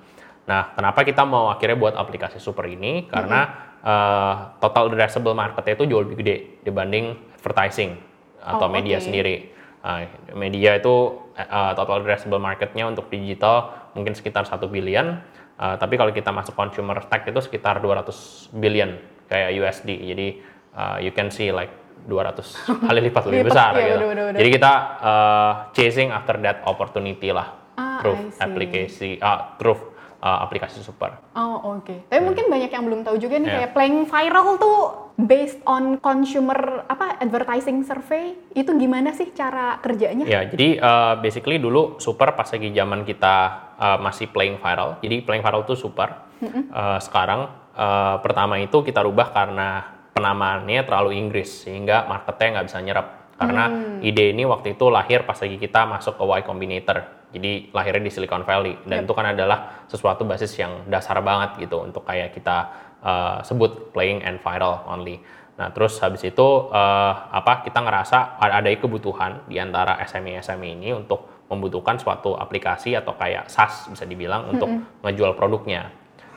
[0.44, 3.08] Nah, kenapa kita mau akhirnya buat aplikasi super ini?
[3.08, 3.40] Karena
[3.80, 7.96] eh, total addressable marketnya itu jauh lebih gede dibanding advertising
[8.44, 9.04] atau Oh, media oke.
[9.08, 9.36] sendiri.
[9.84, 10.04] Nah,
[10.36, 10.94] media itu
[11.36, 15.20] eh, total addressable marketnya untuk digital mungkin sekitar 1 billion.
[15.54, 18.10] Uh, tapi kalau kita masuk consumer tech itu sekitar 200
[18.58, 18.98] billion
[19.30, 19.86] kayak USD.
[20.02, 20.42] Jadi
[20.74, 21.70] uh, you can see like
[22.10, 22.42] 200
[22.90, 24.02] kali lipat lebih Lipat, besar iya, gitu.
[24.02, 24.38] bener, bener, bener.
[24.42, 27.54] Jadi kita uh, chasing after that opportunity lah.
[27.78, 29.93] Ah, through aplikasi ah through
[30.24, 31.20] uh, aplikasi super.
[31.36, 32.08] Oh oke.
[32.08, 33.56] Tapi mungkin banyak yang belum tahu juga nih Iya.
[33.60, 34.78] kayak playing viral tuh
[35.14, 40.24] based on consumer apa advertising survey itu gimana sih cara kerjanya?
[40.24, 43.36] Ya, jadi uh, basically dulu super pas lagi zaman kita
[43.76, 44.98] uh, masih playing viral.
[45.04, 46.24] Jadi playing viral tuh super.
[46.44, 49.80] Uh, sekarang uh, pertama itu kita rubah karena
[50.12, 53.06] penamaannya terlalu Inggris sehingga marketnya nggak bisa nyerap.
[53.34, 56.98] Karena ide ini waktu itu lahir pas lagi kita masuk ke Y Combinator.
[57.34, 61.82] Jadi lahirnya di Silicon Valley dan itu kan adalah sesuatu basis yang dasar banget gitu
[61.82, 62.70] untuk kayak kita
[63.02, 65.18] uh, sebut playing and viral only.
[65.54, 70.74] Nah, terus habis itu eh, apa kita ngerasa ada ada kebutuhan di antara SME SME
[70.74, 74.66] ini untuk membutuhkan suatu aplikasi atau kayak SaaS bisa dibilang untuk
[75.06, 75.94] ngejual produknya.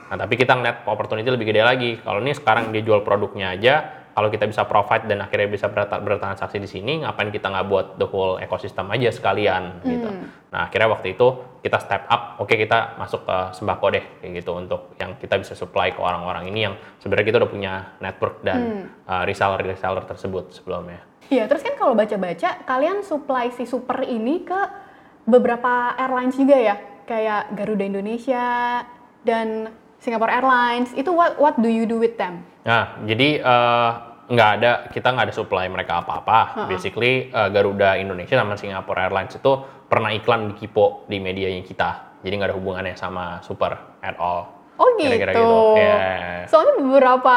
[0.08, 1.90] Nah, tapi kita ngeliat opportunity lebih gede lagi.
[1.98, 6.58] Kalau ini sekarang dia jual produknya aja, kalau kita bisa provide dan akhirnya bisa bertransaksi
[6.58, 10.10] di sini, ngapain kita nggak buat the whole ekosistem aja sekalian gitu.
[10.50, 14.58] Nah, akhirnya waktu itu kita step up, oke kita masuk ke sembako deh kayak gitu
[14.58, 18.90] untuk yang kita bisa supply ke orang-orang ini yang sebenarnya kita udah punya network dan
[19.06, 20.98] uh, reseller-reseller tersebut sebelumnya.
[21.30, 24.60] Iya, terus kan kalau baca-baca kalian supply si super ini ke
[25.30, 26.74] beberapa airlines juga ya,
[27.06, 28.82] kayak Garuda Indonesia
[29.22, 29.70] dan
[30.02, 30.90] Singapore Airlines.
[30.98, 32.42] Itu what what do you do with them?
[32.64, 33.92] Nah, jadi eh,
[34.28, 36.68] nggak ada kita nggak ada supply mereka apa-apa.
[36.68, 39.52] Basically eh, Garuda Indonesia sama Singapore Airlines itu
[39.88, 42.20] pernah iklan di Kipo di medianya kita.
[42.20, 44.52] Jadi nggak ada hubungannya sama Super at all.
[44.78, 45.10] Oh gitu.
[45.10, 45.58] Kira-kira gitu.
[45.74, 47.36] Iya, iya, Soalnya beberapa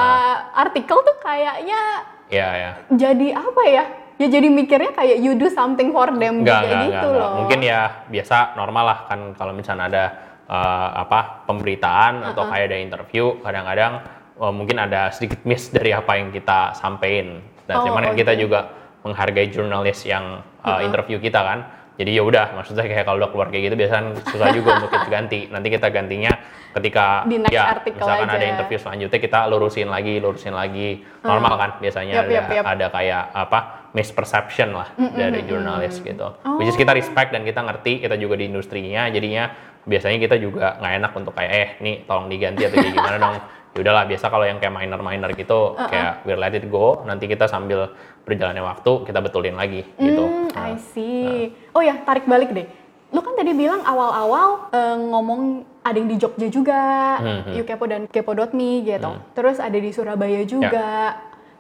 [0.53, 1.81] artikel tuh kayaknya
[2.29, 2.47] iya.
[2.53, 2.71] iya.
[2.93, 3.85] jadi apa ya?
[4.21, 7.25] Ya jadi mikirnya kayak you do something for them Nggak, juga nggak, gitu nggak, nggak.
[7.25, 7.31] loh.
[7.41, 10.05] Mungkin ya biasa normal lah kan kalau misalnya ada
[10.45, 16.17] eh, apa pemberitaan atau kayak ada interview, kadang-kadang eh, mungkin ada sedikit miss dari apa
[16.17, 17.45] yang kita sampein.
[17.69, 18.73] Dan Oh, cuman kan kita juga
[19.05, 21.59] menghargai jurnalis yang eh, interview kita kan.
[22.01, 25.07] Jadi ya udah, maksudnya kayak kalau udah keluar kayak gitu biasanya susah juga untuk kita
[25.07, 25.39] ganti.
[25.53, 26.33] Nanti kita gantinya
[26.71, 28.37] ketika Di next ya misalkan aja.
[28.39, 31.03] ada interview selanjutnya kita lurusin lagi, lurusin lagi.
[31.21, 32.65] Normal kan biasanya yup, ada, yup.
[32.65, 33.59] ada kayak apa
[33.91, 36.31] misperception lah dari jurnalis gitu.
[36.41, 36.57] Oh.
[36.57, 39.51] Which is kita respect dan kita ngerti, kita juga di industrinya, jadinya
[39.83, 43.35] biasanya kita juga nggak enak untuk kayak eh nih tolong diganti atau kayak gimana dong.
[43.71, 47.47] Ya udahlah biasa kalau yang kayak minor-minor gitu kayak we let it go, nanti kita
[47.47, 50.27] sambil berjalannya waktu kita betulin lagi gitu.
[50.27, 51.55] Hmm, I see.
[51.71, 52.67] Oh ya, tarik balik deh.
[53.11, 55.41] Lu kan tadi bilang awal-awal eh, ngomong
[55.81, 56.83] ada yang di Jogja juga,
[57.17, 59.11] Hmm, Ukepo dan kepo.me gitu.
[59.33, 60.45] Terus ada di Surabaya Ya.
[60.45, 60.89] juga.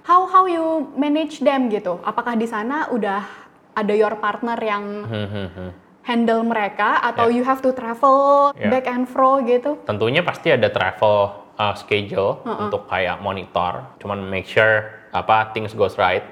[0.01, 2.01] How how you manage them gitu?
[2.01, 3.23] Apakah di sana udah
[3.71, 5.69] ada your partner yang Hmm, hmm, hmm.
[6.03, 7.39] handle mereka atau Ya.
[7.39, 8.67] you have to travel Ya.
[8.67, 9.79] back and fro gitu?
[9.83, 15.93] Tentunya pasti ada travel uh, schedule untuk kayak monitor, cuman make sure apa things goes
[16.01, 16.25] right.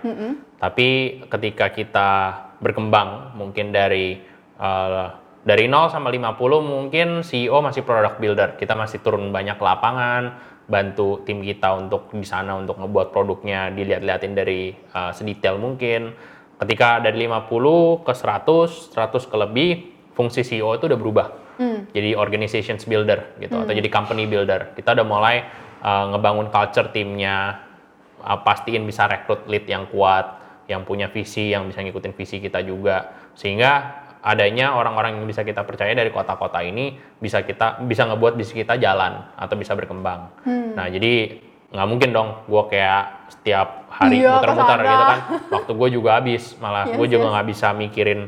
[0.58, 2.10] Tapi ketika kita
[2.60, 4.20] berkembang mungkin dari
[4.58, 8.50] uh, dari 0 sama 50 mungkin CEO masih product builder.
[8.60, 10.36] Kita masih turun banyak ke lapangan,
[10.68, 16.12] bantu tim kita untuk di sana untuk ngebuat produknya dilihat-liatin dari uh, sedetail mungkin.
[16.60, 19.72] Ketika dari 50 ke 100, 100 ke lebih,
[20.12, 21.28] fungsi CEO itu udah berubah.
[21.92, 24.72] Jadi organizations builder gitu atau jadi company builder.
[24.80, 25.44] Kita udah mulai
[25.84, 27.60] uh, ngebangun culture timnya,
[28.24, 30.40] uh, pastiin bisa rekrut lead yang kuat,
[30.72, 33.12] yang punya visi, yang bisa ngikutin visi kita juga.
[33.36, 38.68] Sehingga adanya orang-orang yang bisa kita percaya dari kota-kota ini bisa kita bisa ngebuat bisnis
[38.68, 40.32] kita jalan atau bisa berkembang.
[40.76, 44.92] Nah jadi nggak mungkin dong gue kayak setiap hari Iya, muter-muter ke sana.
[44.92, 45.20] gitu kan.
[45.54, 47.32] Waktu gue juga habis, malah Yes, gue juga yes.
[47.38, 48.20] nggak bisa mikirin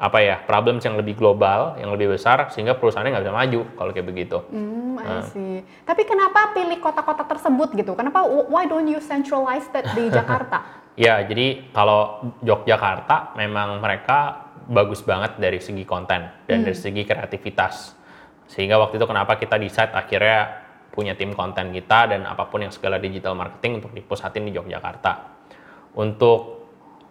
[0.00, 3.90] apa ya problems yang lebih global, yang lebih besar sehingga perusahaannya nggak bisa maju kalau
[3.92, 4.40] kayak begitu.
[4.48, 5.60] Hmm, I see.
[5.84, 7.92] Tapi kenapa pilih kota-kota tersebut gitu?
[7.92, 10.64] Kenapa why don't you centralize that di Jakarta?
[10.96, 17.92] Ya, jadi kalau Yogyakarta memang mereka bagus banget dari segi konten dan dari segi kreativitas.
[18.48, 22.72] Sehingga waktu itu kenapa kita decide akhirnya punya tim konten kita dan apa pun yang
[22.72, 25.12] segala digital marketing untuk dipusatin di Yogyakarta.
[25.94, 26.60] Untuk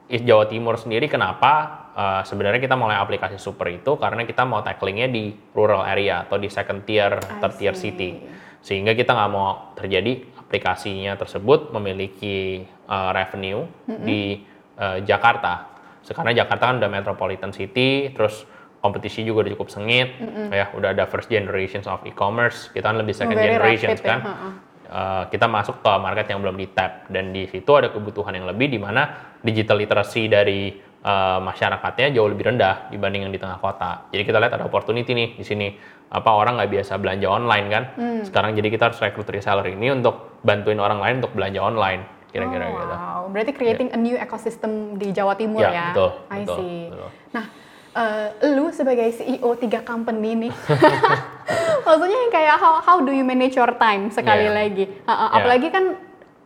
[0.10, 5.12] Jawa Timur sendiri kenapa Uh, sebenarnya kita mulai aplikasi super itu karena kita mau tacklingnya
[5.12, 8.24] di rural area atau di second tier, third tier city
[8.64, 14.40] sehingga kita nggak mau terjadi aplikasinya tersebut memiliki uh, revenue di
[14.80, 15.76] uh, Jakarta.
[16.00, 18.48] Sekarang Jakarta kan udah metropolitan city, terus
[18.80, 20.16] kompetisi juga udah cukup sengit,
[20.56, 24.12] ya udah ada first generations of e-commerce, kita kan lebih second Very generations rapid ya,
[24.16, 24.20] kan.
[24.24, 24.50] ha-ha.
[24.90, 28.50] Uh, kita masuk ke market yang belum di tap dan di situ ada kebutuhan yang
[28.50, 33.58] lebih di mana digital literacy dari uh, masyarakatnya jauh lebih rendah dibanding yang di tengah
[33.58, 34.08] kota.
[34.10, 35.68] Jadi kita lihat ada opportunity nih di sini
[36.10, 37.84] apa orang nggak biasa belanja online kan.
[37.96, 38.22] Hmm.
[38.26, 42.62] Sekarang jadi kita harus rekrut reseller ini untuk bantuin orang lain untuk belanja online kira-kira
[42.64, 42.94] Oh, gitu.
[42.94, 45.86] Wow, berarti creating a new ecosystem di Jawa Timur Ya, ya.
[45.90, 46.78] betul, I betul, see.
[46.86, 47.10] betul.
[47.34, 47.46] Nah,
[47.92, 50.54] eh, lu sebagai CEO tiga company nih,
[51.86, 54.54] maksudnya yang kayak how, how do you manage your time sekali Yeah.
[54.56, 54.86] lagi?
[55.04, 55.36] Ha, ha, Yeah.
[55.42, 55.84] Apalagi kan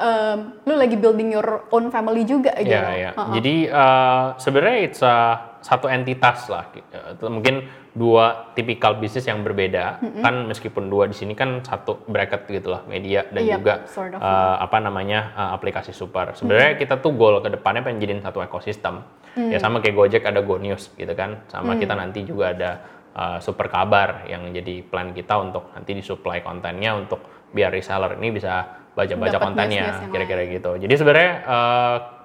[0.03, 2.75] em, lu lagi building your own family juga gitu.
[2.75, 3.11] Ya, ya.
[3.15, 3.31] Ha.
[3.39, 6.67] Jadi uh, sebenarnya it's a- satu entitas lah.
[6.91, 7.63] Uh, Mungkin
[7.95, 10.03] dua tipikal bisnis yang berbeda.
[10.19, 14.11] Kan meskipun dua di sini kan satu bracket gitu lah, media dan Iya, juga sort
[14.11, 14.19] of.
[14.19, 16.35] uh, apa namanya uh, aplikasi super.
[16.35, 19.07] Sebenarnya kita tuh goal ke depannya pengen jadiin satu ekosistem.
[19.33, 21.41] Ya sama kayak Gojek ada Go News gitu kan.
[21.49, 22.71] Sama kita nanti juga ada
[23.15, 27.17] uh, super kabar yang jadi plan kita untuk nanti disuplai kontennya untuk
[27.49, 30.77] biar reseller ini bisa baca-baca kontennya kira-kira gitu.
[30.77, 31.31] Jadi sebenarnya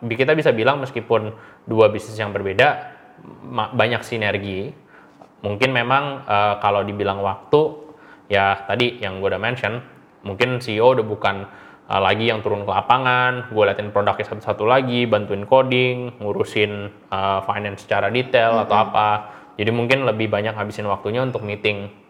[0.04, 1.32] eh, kita bisa bilang meskipun
[1.64, 2.96] dua bisnis yang berbeda
[3.72, 4.72] banyak sinergi.
[5.42, 7.88] Mungkin memang eh, kalau dibilang waktu
[8.28, 9.80] ya tadi yang gue udah mention
[10.26, 11.48] mungkin CEO udah bukan
[11.88, 16.72] eh, lagi yang turun ke lapangan, gue liatin produknya satu-satu lagi, bantuin coding, ngurusin
[17.08, 19.10] eh, finance secara detail atau apa.
[19.58, 22.08] Jadi mungkin lebih banyak habisin waktunya untuk meeting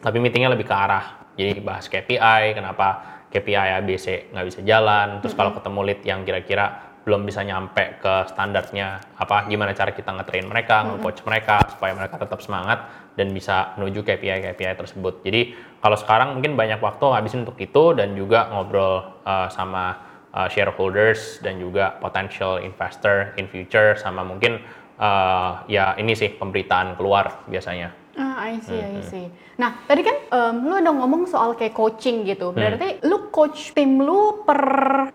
[0.00, 5.22] tapi meetingnya lebih ke arah jadi bahas KPI kenapa KPI ABC nggak bisa jalan.
[5.22, 10.12] Terus kalau ketemu lead yang kira-kira belum bisa nyampe ke standarnya apa gimana cara kita
[10.20, 12.78] nge-train mereka nge-coach mereka supaya mereka tetap semangat
[13.16, 15.24] dan bisa menuju KPI KPI tersebut.
[15.24, 19.96] Jadi kalau sekarang mungkin banyak waktu habisin untuk itu dan juga ngobrol uh, sama
[20.36, 24.60] uh, shareholders dan juga potential investor in future sama mungkin
[25.00, 29.26] uh, ya ini sih pemberitaan keluar biasanya Ah, I see, I see.
[29.56, 32.52] Nah, tadi kan em, lu ada ngomong soal kayak coaching gitu.
[32.52, 34.60] Berarti lu coach tim lu per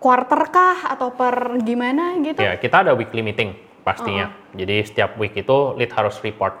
[0.02, 2.42] quarter kah atau per gimana gitu?
[2.42, 3.54] Ya, kita ada weekly meeting
[3.86, 4.34] pastinya.
[4.58, 6.58] Jadi setiap week itu lead harus report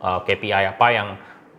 [0.00, 1.08] uh, KPI apa yang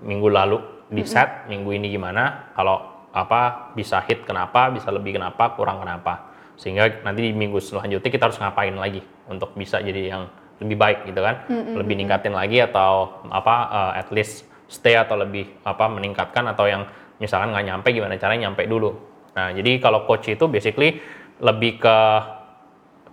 [0.02, 0.58] minggu lalu
[0.90, 6.34] di set, minggu ini gimana, kalau apa bisa hit kenapa, bisa lebih kenapa, kurang kenapa.
[6.58, 10.24] Sehingga nanti di minggu selanjutnya kita harus ngapain lagi untuk bisa jadi yang
[10.58, 11.46] lebih baik gitu kan,
[11.78, 16.84] lebih ningkatin lagi atau apa uh, at least stay atau lebih apa meningkatkan atau yang
[17.22, 18.92] misalkan nggak nyampe gimana caranya nyampe dulu.
[19.38, 20.98] Nah jadi kalau coach itu basically
[21.38, 21.98] lebih ke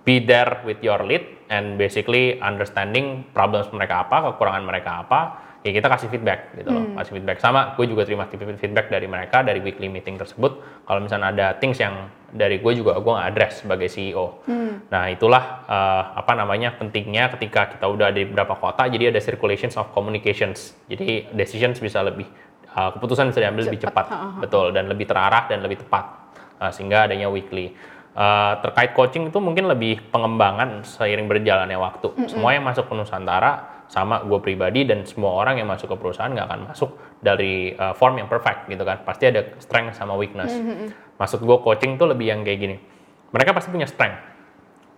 [0.04, 5.20] be there with your lead and basically understanding problems mereka apa, kekurangan mereka apa,
[5.64, 7.40] ya kita kasih feedback gitu loh, kasih feedback.
[7.40, 10.60] Sama, gue juga terima feedback dari mereka dari weekly meeting tersebut.
[10.84, 14.44] Kalau misalnya ada things yang dari gue juga gue address sebagai CEO.
[14.92, 19.24] Nah itulah eh, apa namanya pentingnya ketika kita udah ada di beberapa kota, jadi ada
[19.24, 20.76] circulations of communications.
[20.84, 22.28] Jadi decisions bisa lebih
[22.68, 25.80] eh, keputusan bisa diambil lebih Cepat, cepat, ha, ha, betul dan lebih terarah dan lebih
[25.80, 26.24] tepat
[26.54, 27.74] Uh, sehingga adanya weekly.
[28.14, 32.14] Uh, terkait coaching itu mungkin lebih pengembangan seiring berjalannya waktu.
[32.30, 36.26] Semua yang masuk ke Nusantara sama gue pribadi dan semua orang yang masuk ke perusahaan
[36.26, 39.06] nggak akan masuk dari uh, form yang perfect gitu kan.
[39.06, 40.50] Pasti ada strength sama weakness.
[41.14, 42.76] Maksud gue coaching tuh lebih yang kayak gini.
[43.30, 44.18] Mereka pasti punya strength,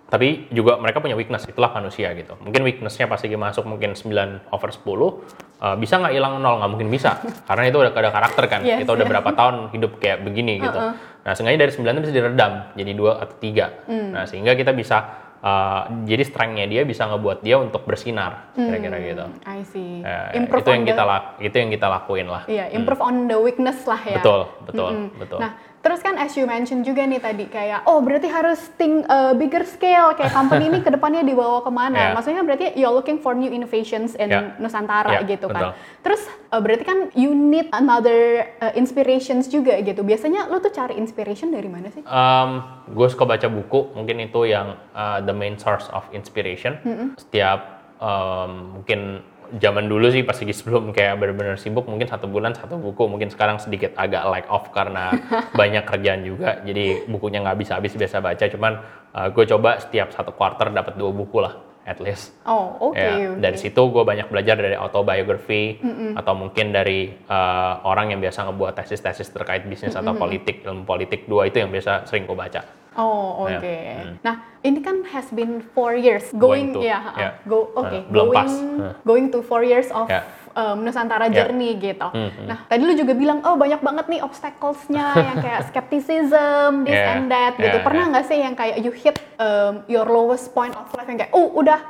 [0.09, 1.44] tapi juga mereka punya weakness.
[1.44, 2.40] Itulah manusia gitu.
[2.40, 6.56] Mungkin weaknessnya pas lagi masuk mungkin 9 over 10 uh, bisa nggak hilang nol?
[6.64, 7.20] Nggak mungkin bisa.
[7.48, 8.61] Karena itu udah ada karakter kan.
[8.64, 9.12] Yes, kita udah yes.
[9.12, 10.80] berapa tahun hidup kayak begini gitu.
[11.20, 13.66] Nah seenggaknya dari 9 itu bisa diredam jadi dua atau tiga.
[13.92, 19.24] Nah sehingga kita bisa uh, jadi strength-nya dia bisa ngebuat dia untuk bersinar kira-kira gitu.
[19.46, 20.02] I see.
[20.02, 20.35] Hmm.
[20.35, 22.42] Improve itu yang kita lak- itu yang kita lakuin lah.
[22.46, 24.18] Iya, improve on the weakness lah ya.
[24.18, 25.06] Betul, betul, Mm-mm.
[25.16, 25.38] betul.
[25.38, 25.50] Nah,
[25.87, 29.62] terus kan as you mention juga nih tadi kayak oh berarti harus think uh, bigger
[29.62, 32.11] scale kayak company ini ke depannya dibawa ke mana?
[32.11, 32.14] Yeah.
[32.18, 34.59] Maksudnya berarti you're looking for new innovations in Yeah.
[34.59, 35.70] Nusantara Yeah, gitu kan.
[35.70, 35.72] betul.
[36.03, 40.03] Terus uh, berarti kan you need another uh, inspirations juga gitu.
[40.03, 42.03] Biasanya lu tuh cari inspiration dari mana sih?
[42.03, 46.83] Um, gue suka baca buku, mungkin itu yang uh, the main source of inspiration.
[47.14, 49.22] Setiap um, mungkin
[49.56, 53.06] zaman dulu sih pas lagi sebelum kayak benar-benar sibuk, mungkin satu bulan satu buku.
[53.06, 55.14] Mungkin sekarang sedikit agak like off karena
[55.61, 58.44] banyak kerjaan juga, jadi bukunya nggak bisa habis biasa baca.
[58.46, 58.72] Cuman
[59.14, 61.56] uh, gue coba setiap satu quarter dapat dua buku lah,
[61.87, 62.35] at least.
[62.44, 62.98] Oh, oke.
[62.98, 63.42] Ya, oke.
[63.42, 65.78] dari situ gue banyak belajar dari autobiography
[66.18, 71.26] atau mungkin dari uh, orang yang biasa ngebuat tesis-tesis terkait bisnis atau politik, ilmu politik
[71.30, 72.86] dua itu yang biasa sering gue baca.
[72.96, 73.61] Oh oke.
[73.61, 77.30] Ya, Nah ini kan has been four years going, Going to, ya, ya.
[77.44, 78.52] go oke Uh, belum going pas.
[78.52, 78.92] Uh.
[79.04, 80.24] going to four years of Ya.
[80.52, 82.09] um, Nusantara journey gitu.
[82.09, 82.46] Hmm, hmm.
[82.48, 87.14] Nah tadi lu juga bilang oh banyak banget nih obstacles-nya yang kayak skepticism, this Ya,
[87.14, 87.76] and that gitu.
[87.76, 91.20] ya, Pernah nggak sih yang kayak you hit um, your lowest point of life yang
[91.20, 91.80] kayak oh udah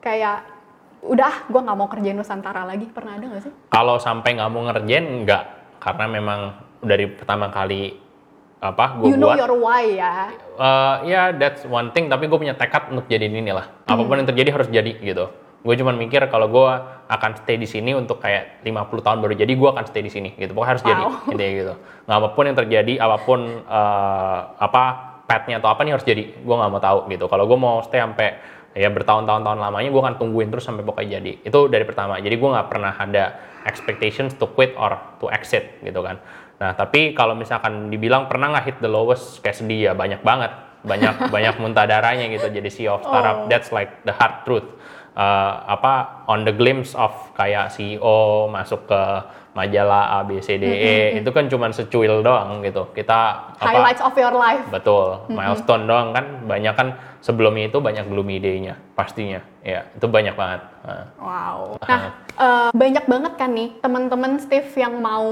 [0.00, 0.48] kayak
[1.04, 2.88] udah gue nggak mau kerjain Nusantara lagi.
[2.88, 3.52] Pernah ada nggak sih?
[3.68, 5.42] Kalau sampai nggak mau ngerjain nggak,
[5.76, 6.40] karena memang
[6.80, 8.00] dari pertama kali
[8.64, 9.36] apa gue you know buat.
[9.44, 10.32] your why ya.
[10.56, 13.68] Eh, ya that's one thing tapi gue punya tekad untuk jadiin ini lah.
[13.84, 15.28] Apa pun yang terjadi harus jadi gitu.
[15.64, 16.70] Gue cuman mikir kalau gue
[17.08, 20.32] akan stay di sini untuk kayak 50 tahun baru jadi gue akan stay di sini
[20.40, 20.56] gitu.
[20.56, 21.12] Pokoknya harus jadi Wow.
[21.36, 21.74] intinya gitu.
[22.08, 24.82] Nggak apa pun yang terjadi apa pun eh, apa
[25.24, 27.28] petnya atau apa nih harus jadi gue nggak mau tahu gitu.
[27.28, 28.28] Kalau gue mau stay sampai
[28.74, 31.32] ya bertahun-tahun tahun lamanya gue akan tungguin terus sampai pokoknya jadi.
[31.44, 32.16] Itu dari pertama.
[32.16, 33.24] Jadi gue nggak pernah ada
[33.64, 36.20] expectations to quit or to exit gitu kan
[36.64, 40.56] nah tapi kalau misalkan dibilang pernah nggak hit the lowest kayak sedih ya banyak banget.
[40.80, 43.48] Banyak banyak muntah darahnya gitu jadi CEO of startup Oh.
[43.52, 44.64] that's like the hard truth.
[45.14, 49.02] Eh, apa on the glimpse of kayak CEO masuk ke
[49.54, 52.90] majalah A B C D E itu kan cuman secuil doang gitu.
[52.90, 54.66] Kita apa Highlights of your life.
[54.68, 56.44] betul milestone doang kan.
[56.44, 56.88] Banyak kan
[57.22, 59.40] sebelumnya itu banyak gloomy day-nya pastinya.
[59.62, 60.60] Ya itu banyak banget.
[60.84, 61.06] Nah.
[61.16, 61.60] Wow.
[61.80, 65.24] Nah, eh, banyak banget kan nih teman-teman Steve yang mau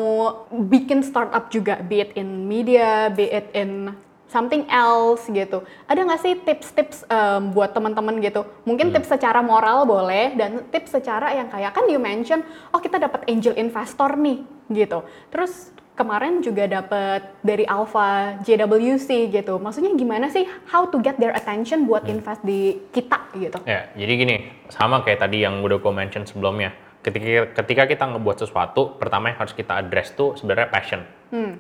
[0.49, 3.93] bikin startup juga, be it in media, be it in
[4.33, 5.61] something else gitu.
[5.85, 8.49] Ada nggak sih tips-tips em, buat teman-teman gitu?
[8.65, 12.41] Mungkin tips secara moral boleh dan tips secara yang kayak kan you mention,
[12.73, 14.41] oh kita dapat angel investor nih
[14.73, 15.05] gitu.
[15.29, 19.61] Terus kemarin juga dapat dari Alpha JWC gitu.
[19.61, 23.61] Maksudnya gimana sih how to get their attention buat invest di kita gitu?
[23.69, 24.37] Ya, jadi gini,
[24.73, 26.73] sama kayak tadi yang udah gue mention sebelumnya.
[27.03, 31.03] Ketika ketika kita ngebuat sesuatu, pertama yang harus kita address tuh sebenarnya passion,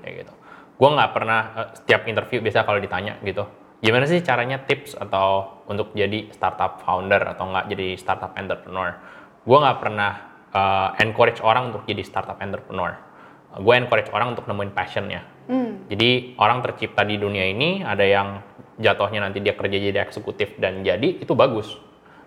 [0.00, 0.32] kayak gitu.
[0.76, 3.46] Gue nggak pernah eh, setiap interview biasa kalau ditanya gitu,
[3.82, 8.96] gimana sih caranya tips atau untuk jadi startup founder atau nggak jadi startup entrepreneur?
[9.42, 10.12] Gue nggak pernah
[10.52, 12.96] eh, encourage orang untuk jadi startup entrepreneur.
[13.52, 15.28] Gue encourage orang untuk nemuin passionnya.
[15.92, 18.40] Jadi orang tercipta di dunia ini ada yang
[18.80, 21.76] jatuhnya nanti dia kerja jadi eksekutif dan jadi itu bagus.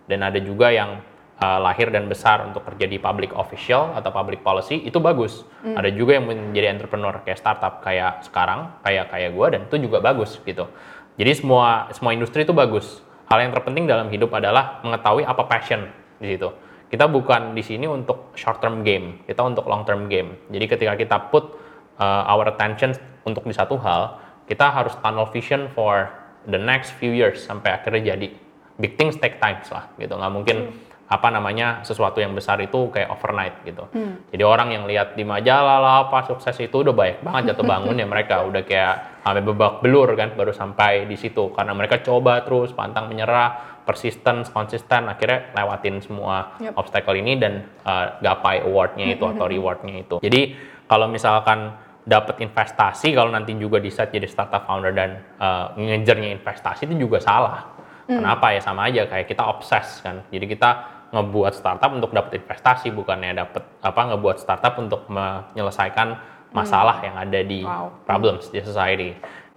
[0.05, 1.01] Dan ada juga yang
[1.41, 5.43] uh, lahir dan besar untuk kerja di public official atau public policy itu bagus.
[5.65, 9.99] Ada juga yang menjadi entrepreneur kayak startup kayak sekarang kayak kayak gue dan itu juga
[9.99, 10.69] bagus gitu.
[11.15, 13.03] Jadi semua semua industri itu bagus.
[13.25, 15.89] Hal yang terpenting dalam hidup adalah mengetahui apa passion
[16.21, 16.53] di situ.
[16.85, 20.37] Kita bukan di sini untuk short term game, kita untuk long term game.
[20.53, 21.57] Jadi ketika kita put
[21.97, 22.93] uh, our attention
[23.25, 26.13] untuk di satu hal, kita harus tunnel vision for
[26.45, 28.29] the next few years sampai akhirnya jadi.
[28.77, 30.13] Big things take time lah gitu.
[30.13, 30.57] Nggak mungkin
[31.05, 33.85] apa namanya sesuatu yang besar itu kayak overnight gitu.
[34.33, 37.93] Jadi orang yang lihat di majalah lah apa sukses itu udah baik banget jatuh bangun
[37.93, 42.41] ya mereka udah kayak sampai babak belur kan baru sampai di situ karena mereka coba
[42.41, 46.73] terus pantang menyerah persisten konsisten akhirnya lewatin semua Yep.
[46.73, 50.17] obstacle ini dan uh, gapai awardnya itu atau rewardnya itu.
[50.25, 50.57] Jadi
[50.89, 51.69] kalau misalkan
[52.01, 57.05] dapat investasi kalau nanti juga di set jadi startup founder dan uh, ngejarnya investasi itu
[57.05, 57.77] juga salah.
[58.05, 60.21] Kenapa ya sama aja kayak kita obses kan.
[60.29, 66.99] Jadi kita ngebuat startup untuk dapat investasi bukannya dapat apa ngebuat startup untuk menyelesaikan masalah
[67.03, 68.03] yang ada di Wow.
[68.07, 69.11] problems di society.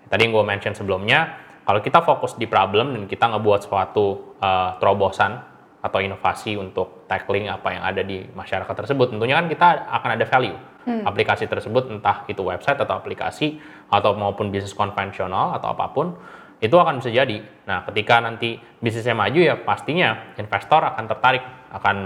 [0.08, 4.80] Tadi yang gue mention sebelumnya, kalau kita fokus di problem dan kita ngebuat suatu uh,
[4.80, 5.36] terobosan
[5.78, 10.24] atau inovasi untuk tackling apa yang ada di masyarakat tersebut, tentunya kan kita akan ada
[10.26, 10.58] value.
[10.88, 13.60] Aplikasi tersebut entah itu website atau aplikasi
[13.92, 16.16] atau maupun bisnis konvensional atau apa pun,
[16.58, 17.38] itu akan bisa jadi.
[17.70, 21.96] Nah, ketika nanti bisnisnya maju ya pastinya investor akan tertarik, akan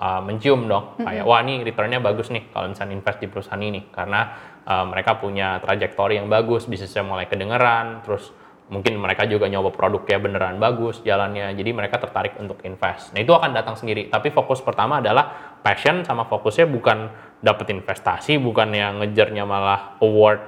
[0.00, 0.96] uh, mencium dong.
[0.96, 3.92] Kayak wah nih returnnya bagus nih kalau misalnya invest di perusahaan ini.
[3.92, 4.20] Karena
[4.64, 8.32] uh, mereka punya trajektori yang bagus bisnisnya mulai kedengeran terus
[8.68, 11.52] mungkin mereka juga nyoba produknya beneran bagus jalannya.
[11.52, 13.12] Jadi mereka tertarik untuk invest.
[13.12, 14.08] Nah itu akan datang sendiri.
[14.08, 17.12] Tapi fokus pertama adalah passion sama fokusnya bukan
[17.44, 20.40] dapet investasi bukan yang ngejarnya malah award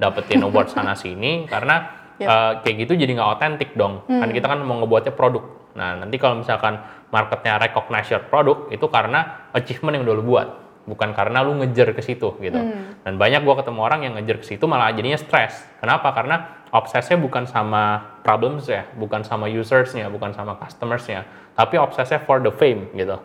[0.00, 2.26] dapetin award sana sini karena Yep.
[2.26, 4.02] uh, kayak gitu jadi nggak otentik dong.
[4.06, 5.44] Kan kita kan mau ngebuatnya produk.
[5.78, 6.82] Nah nanti kalau misalkan
[7.14, 10.48] marketnya recognize your produk itu karena achievement yang udah lu buat.
[10.88, 12.58] Bukan karena lu ngejar ke situ gitu.
[13.06, 16.10] Dan banyak gua ketemu orang yang ngejar ke situ malah jadinya stres kenapa?
[16.10, 21.24] Karena obsesnya bukan sama problems ya bukan sama usersnya bukan sama customersnya
[21.56, 23.16] tapi obsesnya for the fame gitu.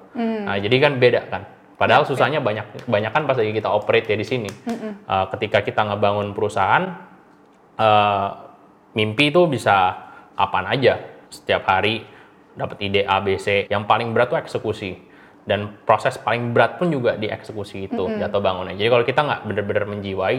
[0.48, 1.44] Nah jadi kan beda kan.
[1.76, 4.50] Padahal susahnya banyak banyak kan pas lagi kita operate ya di sini.
[5.10, 6.96] Uh, ketika kita ngebangun perusahaan
[7.76, 8.30] eh,
[8.94, 9.94] mimpi itu bisa
[10.34, 11.02] apaan aja.
[11.30, 12.06] Setiap hari
[12.54, 15.12] dapat ide A B C yang paling berat tuh eksekusi.
[15.44, 18.80] Dan proses paling berat pun juga di eksekusi itu jatuh bangunnya.
[18.80, 20.38] Jadi kalau kita nggak bener-bener menjiwai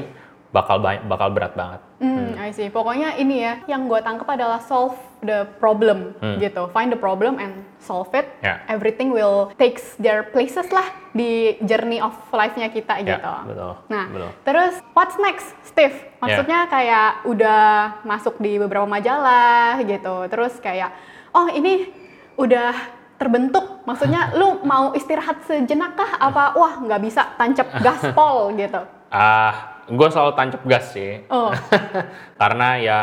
[0.54, 2.68] bakal ba- bakal berat banget Hmm, I see.
[2.68, 4.92] Pokoknya ini ya, yang gue tangkap adalah solve
[5.22, 6.68] the problem gitu.
[6.68, 8.28] Find the problem and solve it.
[8.38, 8.60] Ya.
[8.68, 13.32] Everything will takes their places lah di journey of life-nya kita Ya, gitu.
[13.46, 14.30] betul, Nah, betul.
[14.44, 15.96] terus what's next, Steve?
[16.18, 17.62] Maksudnya kayak udah
[18.04, 20.28] masuk di beberapa majalah gitu.
[20.28, 20.92] Terus kayak,
[21.32, 21.88] oh ini
[22.36, 22.76] udah
[23.16, 23.80] terbentuk.
[23.82, 26.20] Maksudnya lu mau istirahat sejenak kah?
[26.20, 28.82] Apa wah nggak bisa tancap gaspol gitu?
[29.08, 31.24] ah gue selalu tancap gas sih.
[31.28, 31.52] Oh,
[32.40, 32.98] karena ya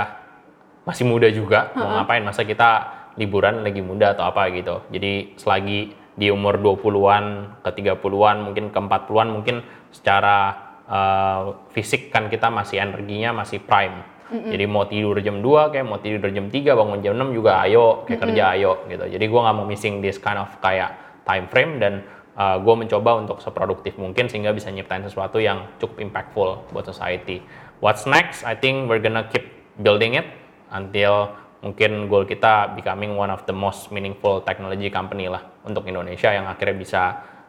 [0.86, 2.24] masih muda juga mau ngapain?
[2.26, 4.82] Masa kita liburan lagi muda atau apa gitu.
[4.90, 7.26] Jadi selagi di umur 20-an
[7.64, 9.56] ke 30-an mungkin ke 40-an mungkin
[9.92, 10.38] secara
[10.86, 14.12] eh, fisik kan kita masih energinya masih prime.
[14.32, 18.08] Jadi mau tidur jam 2 kayak mau tidur jam 3 bangun jam 6 juga ayo
[18.08, 19.04] kayak kerja ayo gitu.
[19.12, 20.96] Jadi gua nggak mau missing this kind of kayak
[21.28, 22.00] time frame dan
[22.38, 27.44] gue mencoba untuk seproduktif mungkin sehingga bisa nyiptain sesuatu yang cukup impactful buat society.
[27.84, 28.48] What's next?
[28.48, 29.52] I think we're gonna keep
[29.82, 30.28] building it
[30.72, 36.34] until mungkin goal kita becoming one of the most meaningful technology company lah untuk Indonesia
[36.34, 37.02] yang akhirnya bisa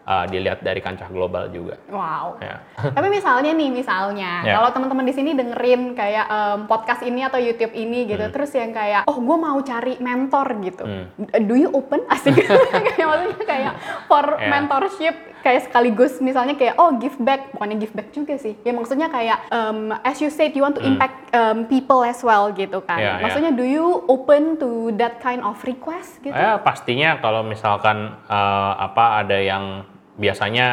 [0.04, 1.78] uh, dilihat dari kancah global juga.
[1.88, 2.36] wow.
[2.38, 2.58] Ya.
[2.96, 4.54] Tapi misalnya nih, misalnya Ya.
[4.56, 8.32] kalau teman-teman di sini dengerin kayak em, podcast ini atau YouTube ini gitu, Hmm.
[8.32, 11.06] terus yang kayak, oh gue mau cari mentor gitu, Hmm.
[11.42, 12.34] do you open asik?
[12.88, 13.72] kayak maksudnya kayak
[14.06, 14.48] for Ya.
[14.48, 19.06] mentorship kayak sekaligus misalnya kayak oh give back, bukannya give back juga sih, ya maksudnya
[19.06, 22.98] kayak em, as you said you want to impact em, people as well gitu kan,
[22.98, 23.06] Hmm.
[23.06, 23.22] Ya, ya.
[23.22, 26.30] maksudnya do you open to that kind of request gitu?
[26.30, 29.82] Ya pastinya kalau misalkan uh, apa ada yang
[30.16, 30.66] biasanya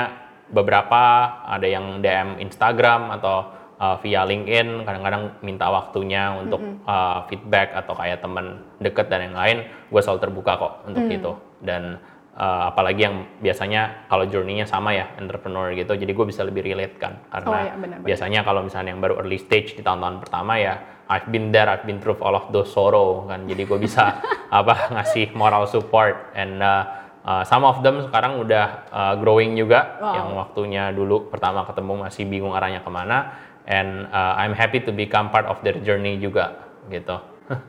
[0.50, 1.02] beberapa
[1.46, 6.60] ada yang DM Instagram atau uh, via LinkedIn kadang-kadang minta waktunya untuk
[6.90, 9.58] uh, feedback atau kayak teman deket dan yang lain
[9.90, 11.32] gue selalu terbuka kok untuk itu.
[11.62, 12.02] Dan
[12.34, 16.98] uh, apalagi yang biasanya kalau journey-nya sama ya entrepreneur gitu jadi gue bisa lebih relate
[16.98, 17.22] kan.
[17.30, 17.98] Karena Oh, benar-benar.
[18.02, 20.76] biasanya kalau misalnya yang baru early stage di tahun-tahun pertama ya
[21.10, 23.50] I've been there, I've been through all of those sorrow kan.
[23.50, 24.22] Jadi gue bisa
[24.60, 26.86] apa ngasih moral support and uh,
[27.24, 30.16] uh, some of them sekarang udah uh, growing juga Wow.
[30.16, 33.36] yang waktunya dulu pertama ketemu masih bingung arahnya ke mana
[33.70, 36.58] and uh, I'm happy to become part of their journey juga
[36.90, 37.16] gitu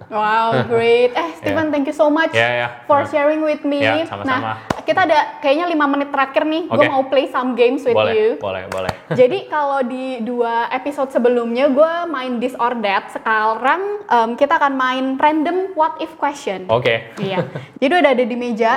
[0.07, 1.11] Wow, great.
[1.11, 2.69] Eh, Steven, thank you so much Ya, ya.
[2.85, 3.09] for Nah.
[3.09, 3.81] sharing with me.
[3.81, 4.37] Ya, sama-sama.
[4.37, 6.67] Nah, kita ada kayaknya lima menit terakhir nih.
[6.67, 6.89] Gue Oke.
[6.89, 8.29] mau play some games with boleh you.
[8.37, 14.31] boleh boleh Jadi kalau di dua episode sebelumnya gue main this or that, sekarang em,
[14.35, 16.67] kita akan main random what if question.
[16.67, 17.47] oke Iya.
[17.79, 18.77] Jadi udah ada di meja.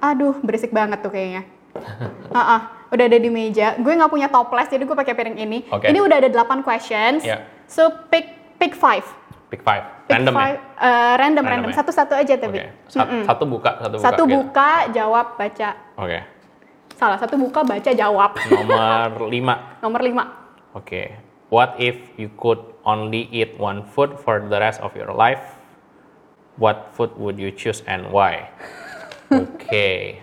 [0.00, 1.44] Aduh, berisik banget tuh kayaknya.
[2.30, 3.74] Ah, ah, udah ada di meja.
[3.74, 5.58] Gue nggak punya toples, jadi gue pakai piring ini.
[5.66, 5.90] Oke.
[5.90, 7.20] Ini udah ada 8 questions.
[7.20, 7.42] Iya.
[7.66, 8.26] So pick
[8.56, 9.02] pick five.
[9.50, 11.70] Pick five Pick random five, ya eh, random, Random random.
[11.70, 11.76] ya?
[11.76, 12.58] Satu-satu aja oke tapi.
[12.86, 14.34] Sat- satu buka satu buka Satu gitu.
[14.38, 15.70] buka, jawab, baca.
[15.98, 16.20] oke
[16.94, 18.30] Salah, satu buka, baca, jawab.
[18.48, 20.24] nomor lima Nomor lima.
[20.76, 21.16] Okay.
[21.50, 25.42] What if you could only eat one food for the rest of your life?
[26.60, 28.52] What food would you choose and why?
[29.34, 30.20] Oke.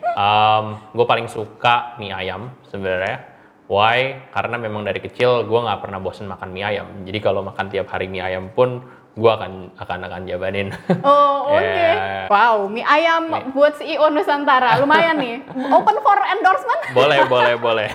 [0.94, 3.24] gue paling suka mie ayam sebenarnya.
[3.68, 4.30] Why?
[4.32, 6.88] Karena memang dari kecil gue nggak pernah bosen makan mie ayam.
[7.04, 8.80] Jadi kalau makan tiap hari mie ayam pun
[9.18, 10.70] gue akan akan akan jabanin.
[11.02, 11.66] Oh, oke.
[11.66, 12.30] Yeah.
[12.30, 13.50] Wow, mie ayam Nih.
[13.50, 14.78] buat CEO Nusantara.
[14.78, 15.42] Lumayan nih.
[15.74, 16.82] Open for endorsement.
[16.94, 17.90] boleh, boleh, boleh.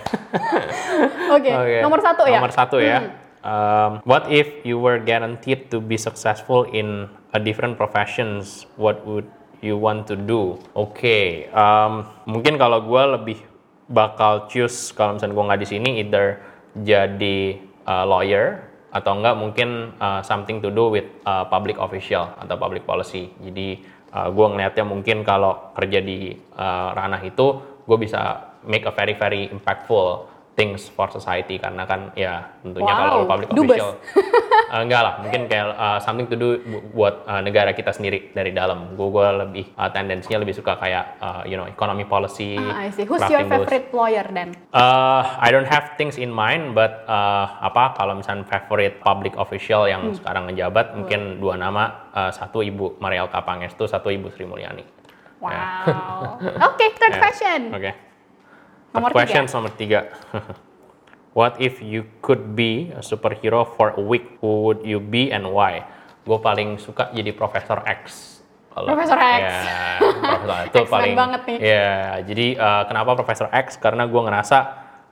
[1.36, 1.76] Oke, Oke.
[1.78, 2.42] nomor satu ya.
[2.42, 2.98] Nomor satu ya.
[3.42, 8.66] Um, what if you were guaranteed to be successful in a different professions?
[8.74, 9.26] What would
[9.62, 10.58] you want to do?
[10.74, 13.38] Oke, um, mungkin kalau gue lebih
[13.90, 16.40] bakal choose kalau misalnya gue nggak di sini either
[16.80, 22.54] jadi uh, lawyer atau enggak mungkin uh, something to do with uh, public official atau
[22.60, 23.32] public policy.
[23.40, 23.80] Jadi
[24.12, 29.16] uh, gue ngelihatnya mungkin kalau kerja di uh, ranah itu gue bisa make a very
[29.16, 33.72] very impactful things for society karena kan ya tentunya Wow, kalau lu public dubes.
[33.72, 33.90] official
[34.68, 38.32] Eh, enggak lah, mungkin kayak uh, something to do bu- buat uh, negara kita sendiri
[38.32, 38.96] dari dalam.
[38.96, 42.56] Gue gue lebih uh, tendensinya lebih suka kayak uh, you know economy policy.
[42.56, 43.04] Ah, I see.
[43.04, 44.56] Who's your favorite lawyer then?
[44.70, 49.84] Uh, I don't have things in mind, but uh, apa kalau misalnya favorite public official
[49.84, 50.16] yang Hmm.
[50.16, 54.84] sekarang ngejabat mungkin dua nama, uh, satu Ibu Mariel Kapangestu, satu Ibu Sri Mulyani.
[55.36, 56.40] Wow.
[56.68, 57.20] Oke, third Ya.
[57.20, 57.60] question.
[57.72, 58.11] Oke.
[58.92, 60.00] Nomor Third question nomor tiga.
[61.32, 64.36] What if you could be a superhero for a week?
[64.44, 65.88] Who would you be and why?
[66.28, 68.36] Gue paling suka jadi Profesor X.
[68.68, 69.40] Kalau- Profesor X.
[69.40, 71.16] Ya, Profesor itu paling.
[71.16, 71.58] banget nih.
[71.64, 73.80] Ya, jadi uh, kenapa Profesor X?
[73.80, 74.58] Karena gue ngerasa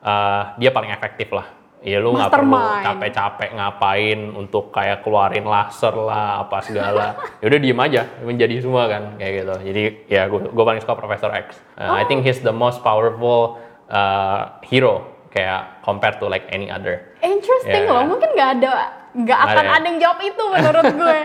[0.04, 1.48] uh, dia paling efektif lah.
[1.80, 7.16] Ya lu nggak perlu capek-capek ngapain untuk kayak keluarin laser lah apa segala.
[7.40, 9.54] ya udah diem aja menjadi semua kan kayak gitu.
[9.72, 10.36] Jadi ya gue
[10.68, 11.56] paling suka Profesor X.
[11.80, 13.56] Uh, I think he's the most powerful
[13.90, 17.14] uh, hero kayak compared to like any other.
[17.20, 17.92] Interesting Yeah.
[17.92, 18.70] loh, mungkin nggak ada,
[19.12, 19.76] nggak akan ada ya?
[19.76, 21.18] ada yang jawab itu menurut gue.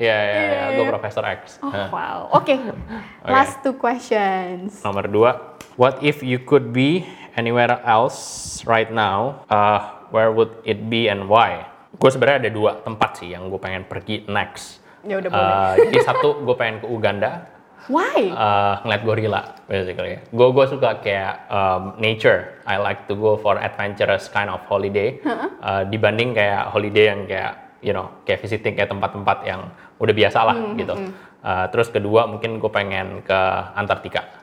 [0.00, 0.90] Iya ya, Iya, gue iya.
[0.90, 1.40] Profesor X.
[1.60, 2.18] Oh, wow.
[2.32, 2.56] Oke,
[3.28, 4.80] last two questions.
[4.80, 5.30] Nomor dua,
[5.76, 7.04] what if you could be
[7.36, 8.18] anywhere else
[8.64, 9.44] right now?
[9.52, 11.68] Uh, where would it be and why?
[12.00, 14.80] Gue sebenarnya ada dua tempat sih yang gue pengen pergi next.
[15.04, 15.44] Ya udah boleh.
[15.44, 17.51] Uh, jadi satu gue pengen ke Uganda
[17.90, 18.30] Why?
[18.30, 20.22] uh, ngeliat gorila basically.
[20.30, 22.62] Gue gue suka kayak um, nature.
[22.62, 25.18] I like to go for adventurous kind of holiday
[25.62, 27.52] uh, dibanding kayak holiday yang kayak
[27.82, 29.66] you know kayak visiting kayak tempat-tempat yang
[29.98, 30.94] udah biasa lah Hmm, gitu.
[31.42, 33.40] Uh, terus kedua mungkin gue pengen ke
[33.74, 34.41] Antartika.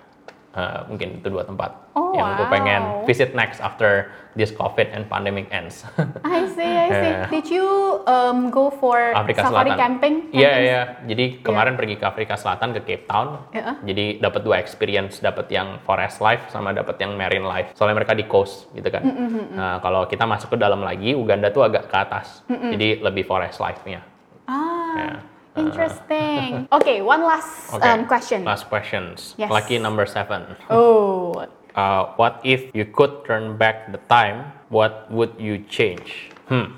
[0.49, 2.49] Uh, mungkin itu dua tempat Oh, yang gue wow.
[2.49, 5.85] pengen visit next after this COVID and pandemic ends.
[6.25, 7.11] I see, I see.
[7.13, 7.29] Yeah.
[7.29, 7.67] Did you
[8.05, 9.77] um, go for Afrika safari Selatan.
[9.77, 10.13] camping?
[10.31, 10.65] Iya Camping?
[10.65, 10.81] iya.
[11.05, 13.45] Jadi kemarin pergi ke Afrika Selatan ke Cape Town.
[13.53, 13.77] Iya.
[13.83, 17.77] Jadi dapat dua experience, dapat yang forest life sama dapat yang marine life.
[17.77, 19.05] Soalnya mereka di coast gitu kan.
[19.53, 22.41] Nah kalau kita masuk ke dalam lagi, Uganda tuh agak ke atas.
[22.49, 24.01] Jadi lebih forest life-nya.
[24.45, 25.17] Ah, Yeah.
[25.59, 26.67] Interesting.
[26.71, 27.83] okay, one last Oke.
[27.83, 28.43] um, question.
[28.43, 29.35] Last questions.
[29.37, 29.51] Yes.
[29.51, 30.55] Lucky number seven.
[30.69, 31.45] Oh,
[31.79, 34.51] Uh, what if you could turn back the time?
[34.73, 36.33] What would you change?
[36.49, 36.75] Hmm.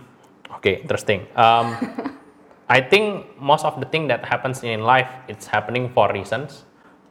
[0.59, 1.25] Okay, interesting.
[1.33, 1.73] Um,
[2.69, 6.67] I think most of the thing that happens in life, it's happening for reasons.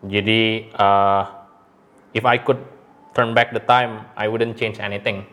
[0.06, 1.24] Jadi, uh,
[2.14, 2.60] if I could
[3.16, 5.26] turn back the time, I wouldn't change anything.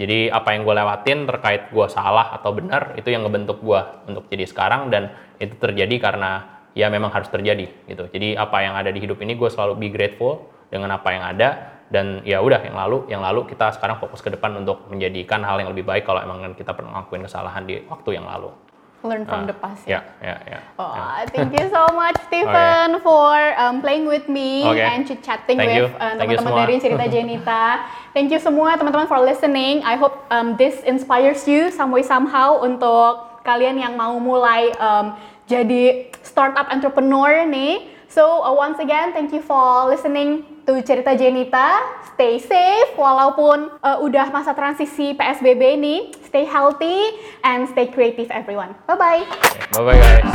[0.00, 4.24] Jadi apa yang gue lewatin terkait gue salah atau benar itu yang ngebentuk gue untuk
[4.32, 8.08] jadi sekarang dan itu terjadi karena ya memang harus terjadi gitu.
[8.08, 11.76] Jadi apa yang ada di hidup ini gue selalu be grateful dengan apa yang ada
[11.92, 15.60] dan ya udah yang lalu yang lalu kita sekarang fokus ke depan untuk menjadikan hal
[15.60, 18.56] yang lebih baik kalau emang kita pernah ngelakuin kesalahan di waktu yang lalu.
[19.02, 19.88] Learn from the past.
[19.88, 20.58] Ya ya ya.
[20.76, 21.24] Oh, ya.
[21.32, 24.84] thank you so much, Stephen, for um, playing with me Okay.
[24.84, 27.64] and chit-chatting Thank with uh, teman-teman dari Cerita Jenita.
[28.12, 29.80] Thank you semua teman-teman for listening.
[29.86, 35.16] I hope um, this inspires you some way somehow untuk kalian yang mau mulai um,
[35.48, 37.88] jadi startup entrepreneur nih.
[38.10, 41.82] So uh, once again, thank you for listening itu cerita Jenita.
[42.14, 46.14] Stay safe walaupun uh, udah masa transisi PSBB ini.
[46.22, 47.10] Stay healthy
[47.42, 48.78] and stay creative everyone.
[48.86, 49.26] Bye-bye.
[49.74, 50.30] Bye-bye guys.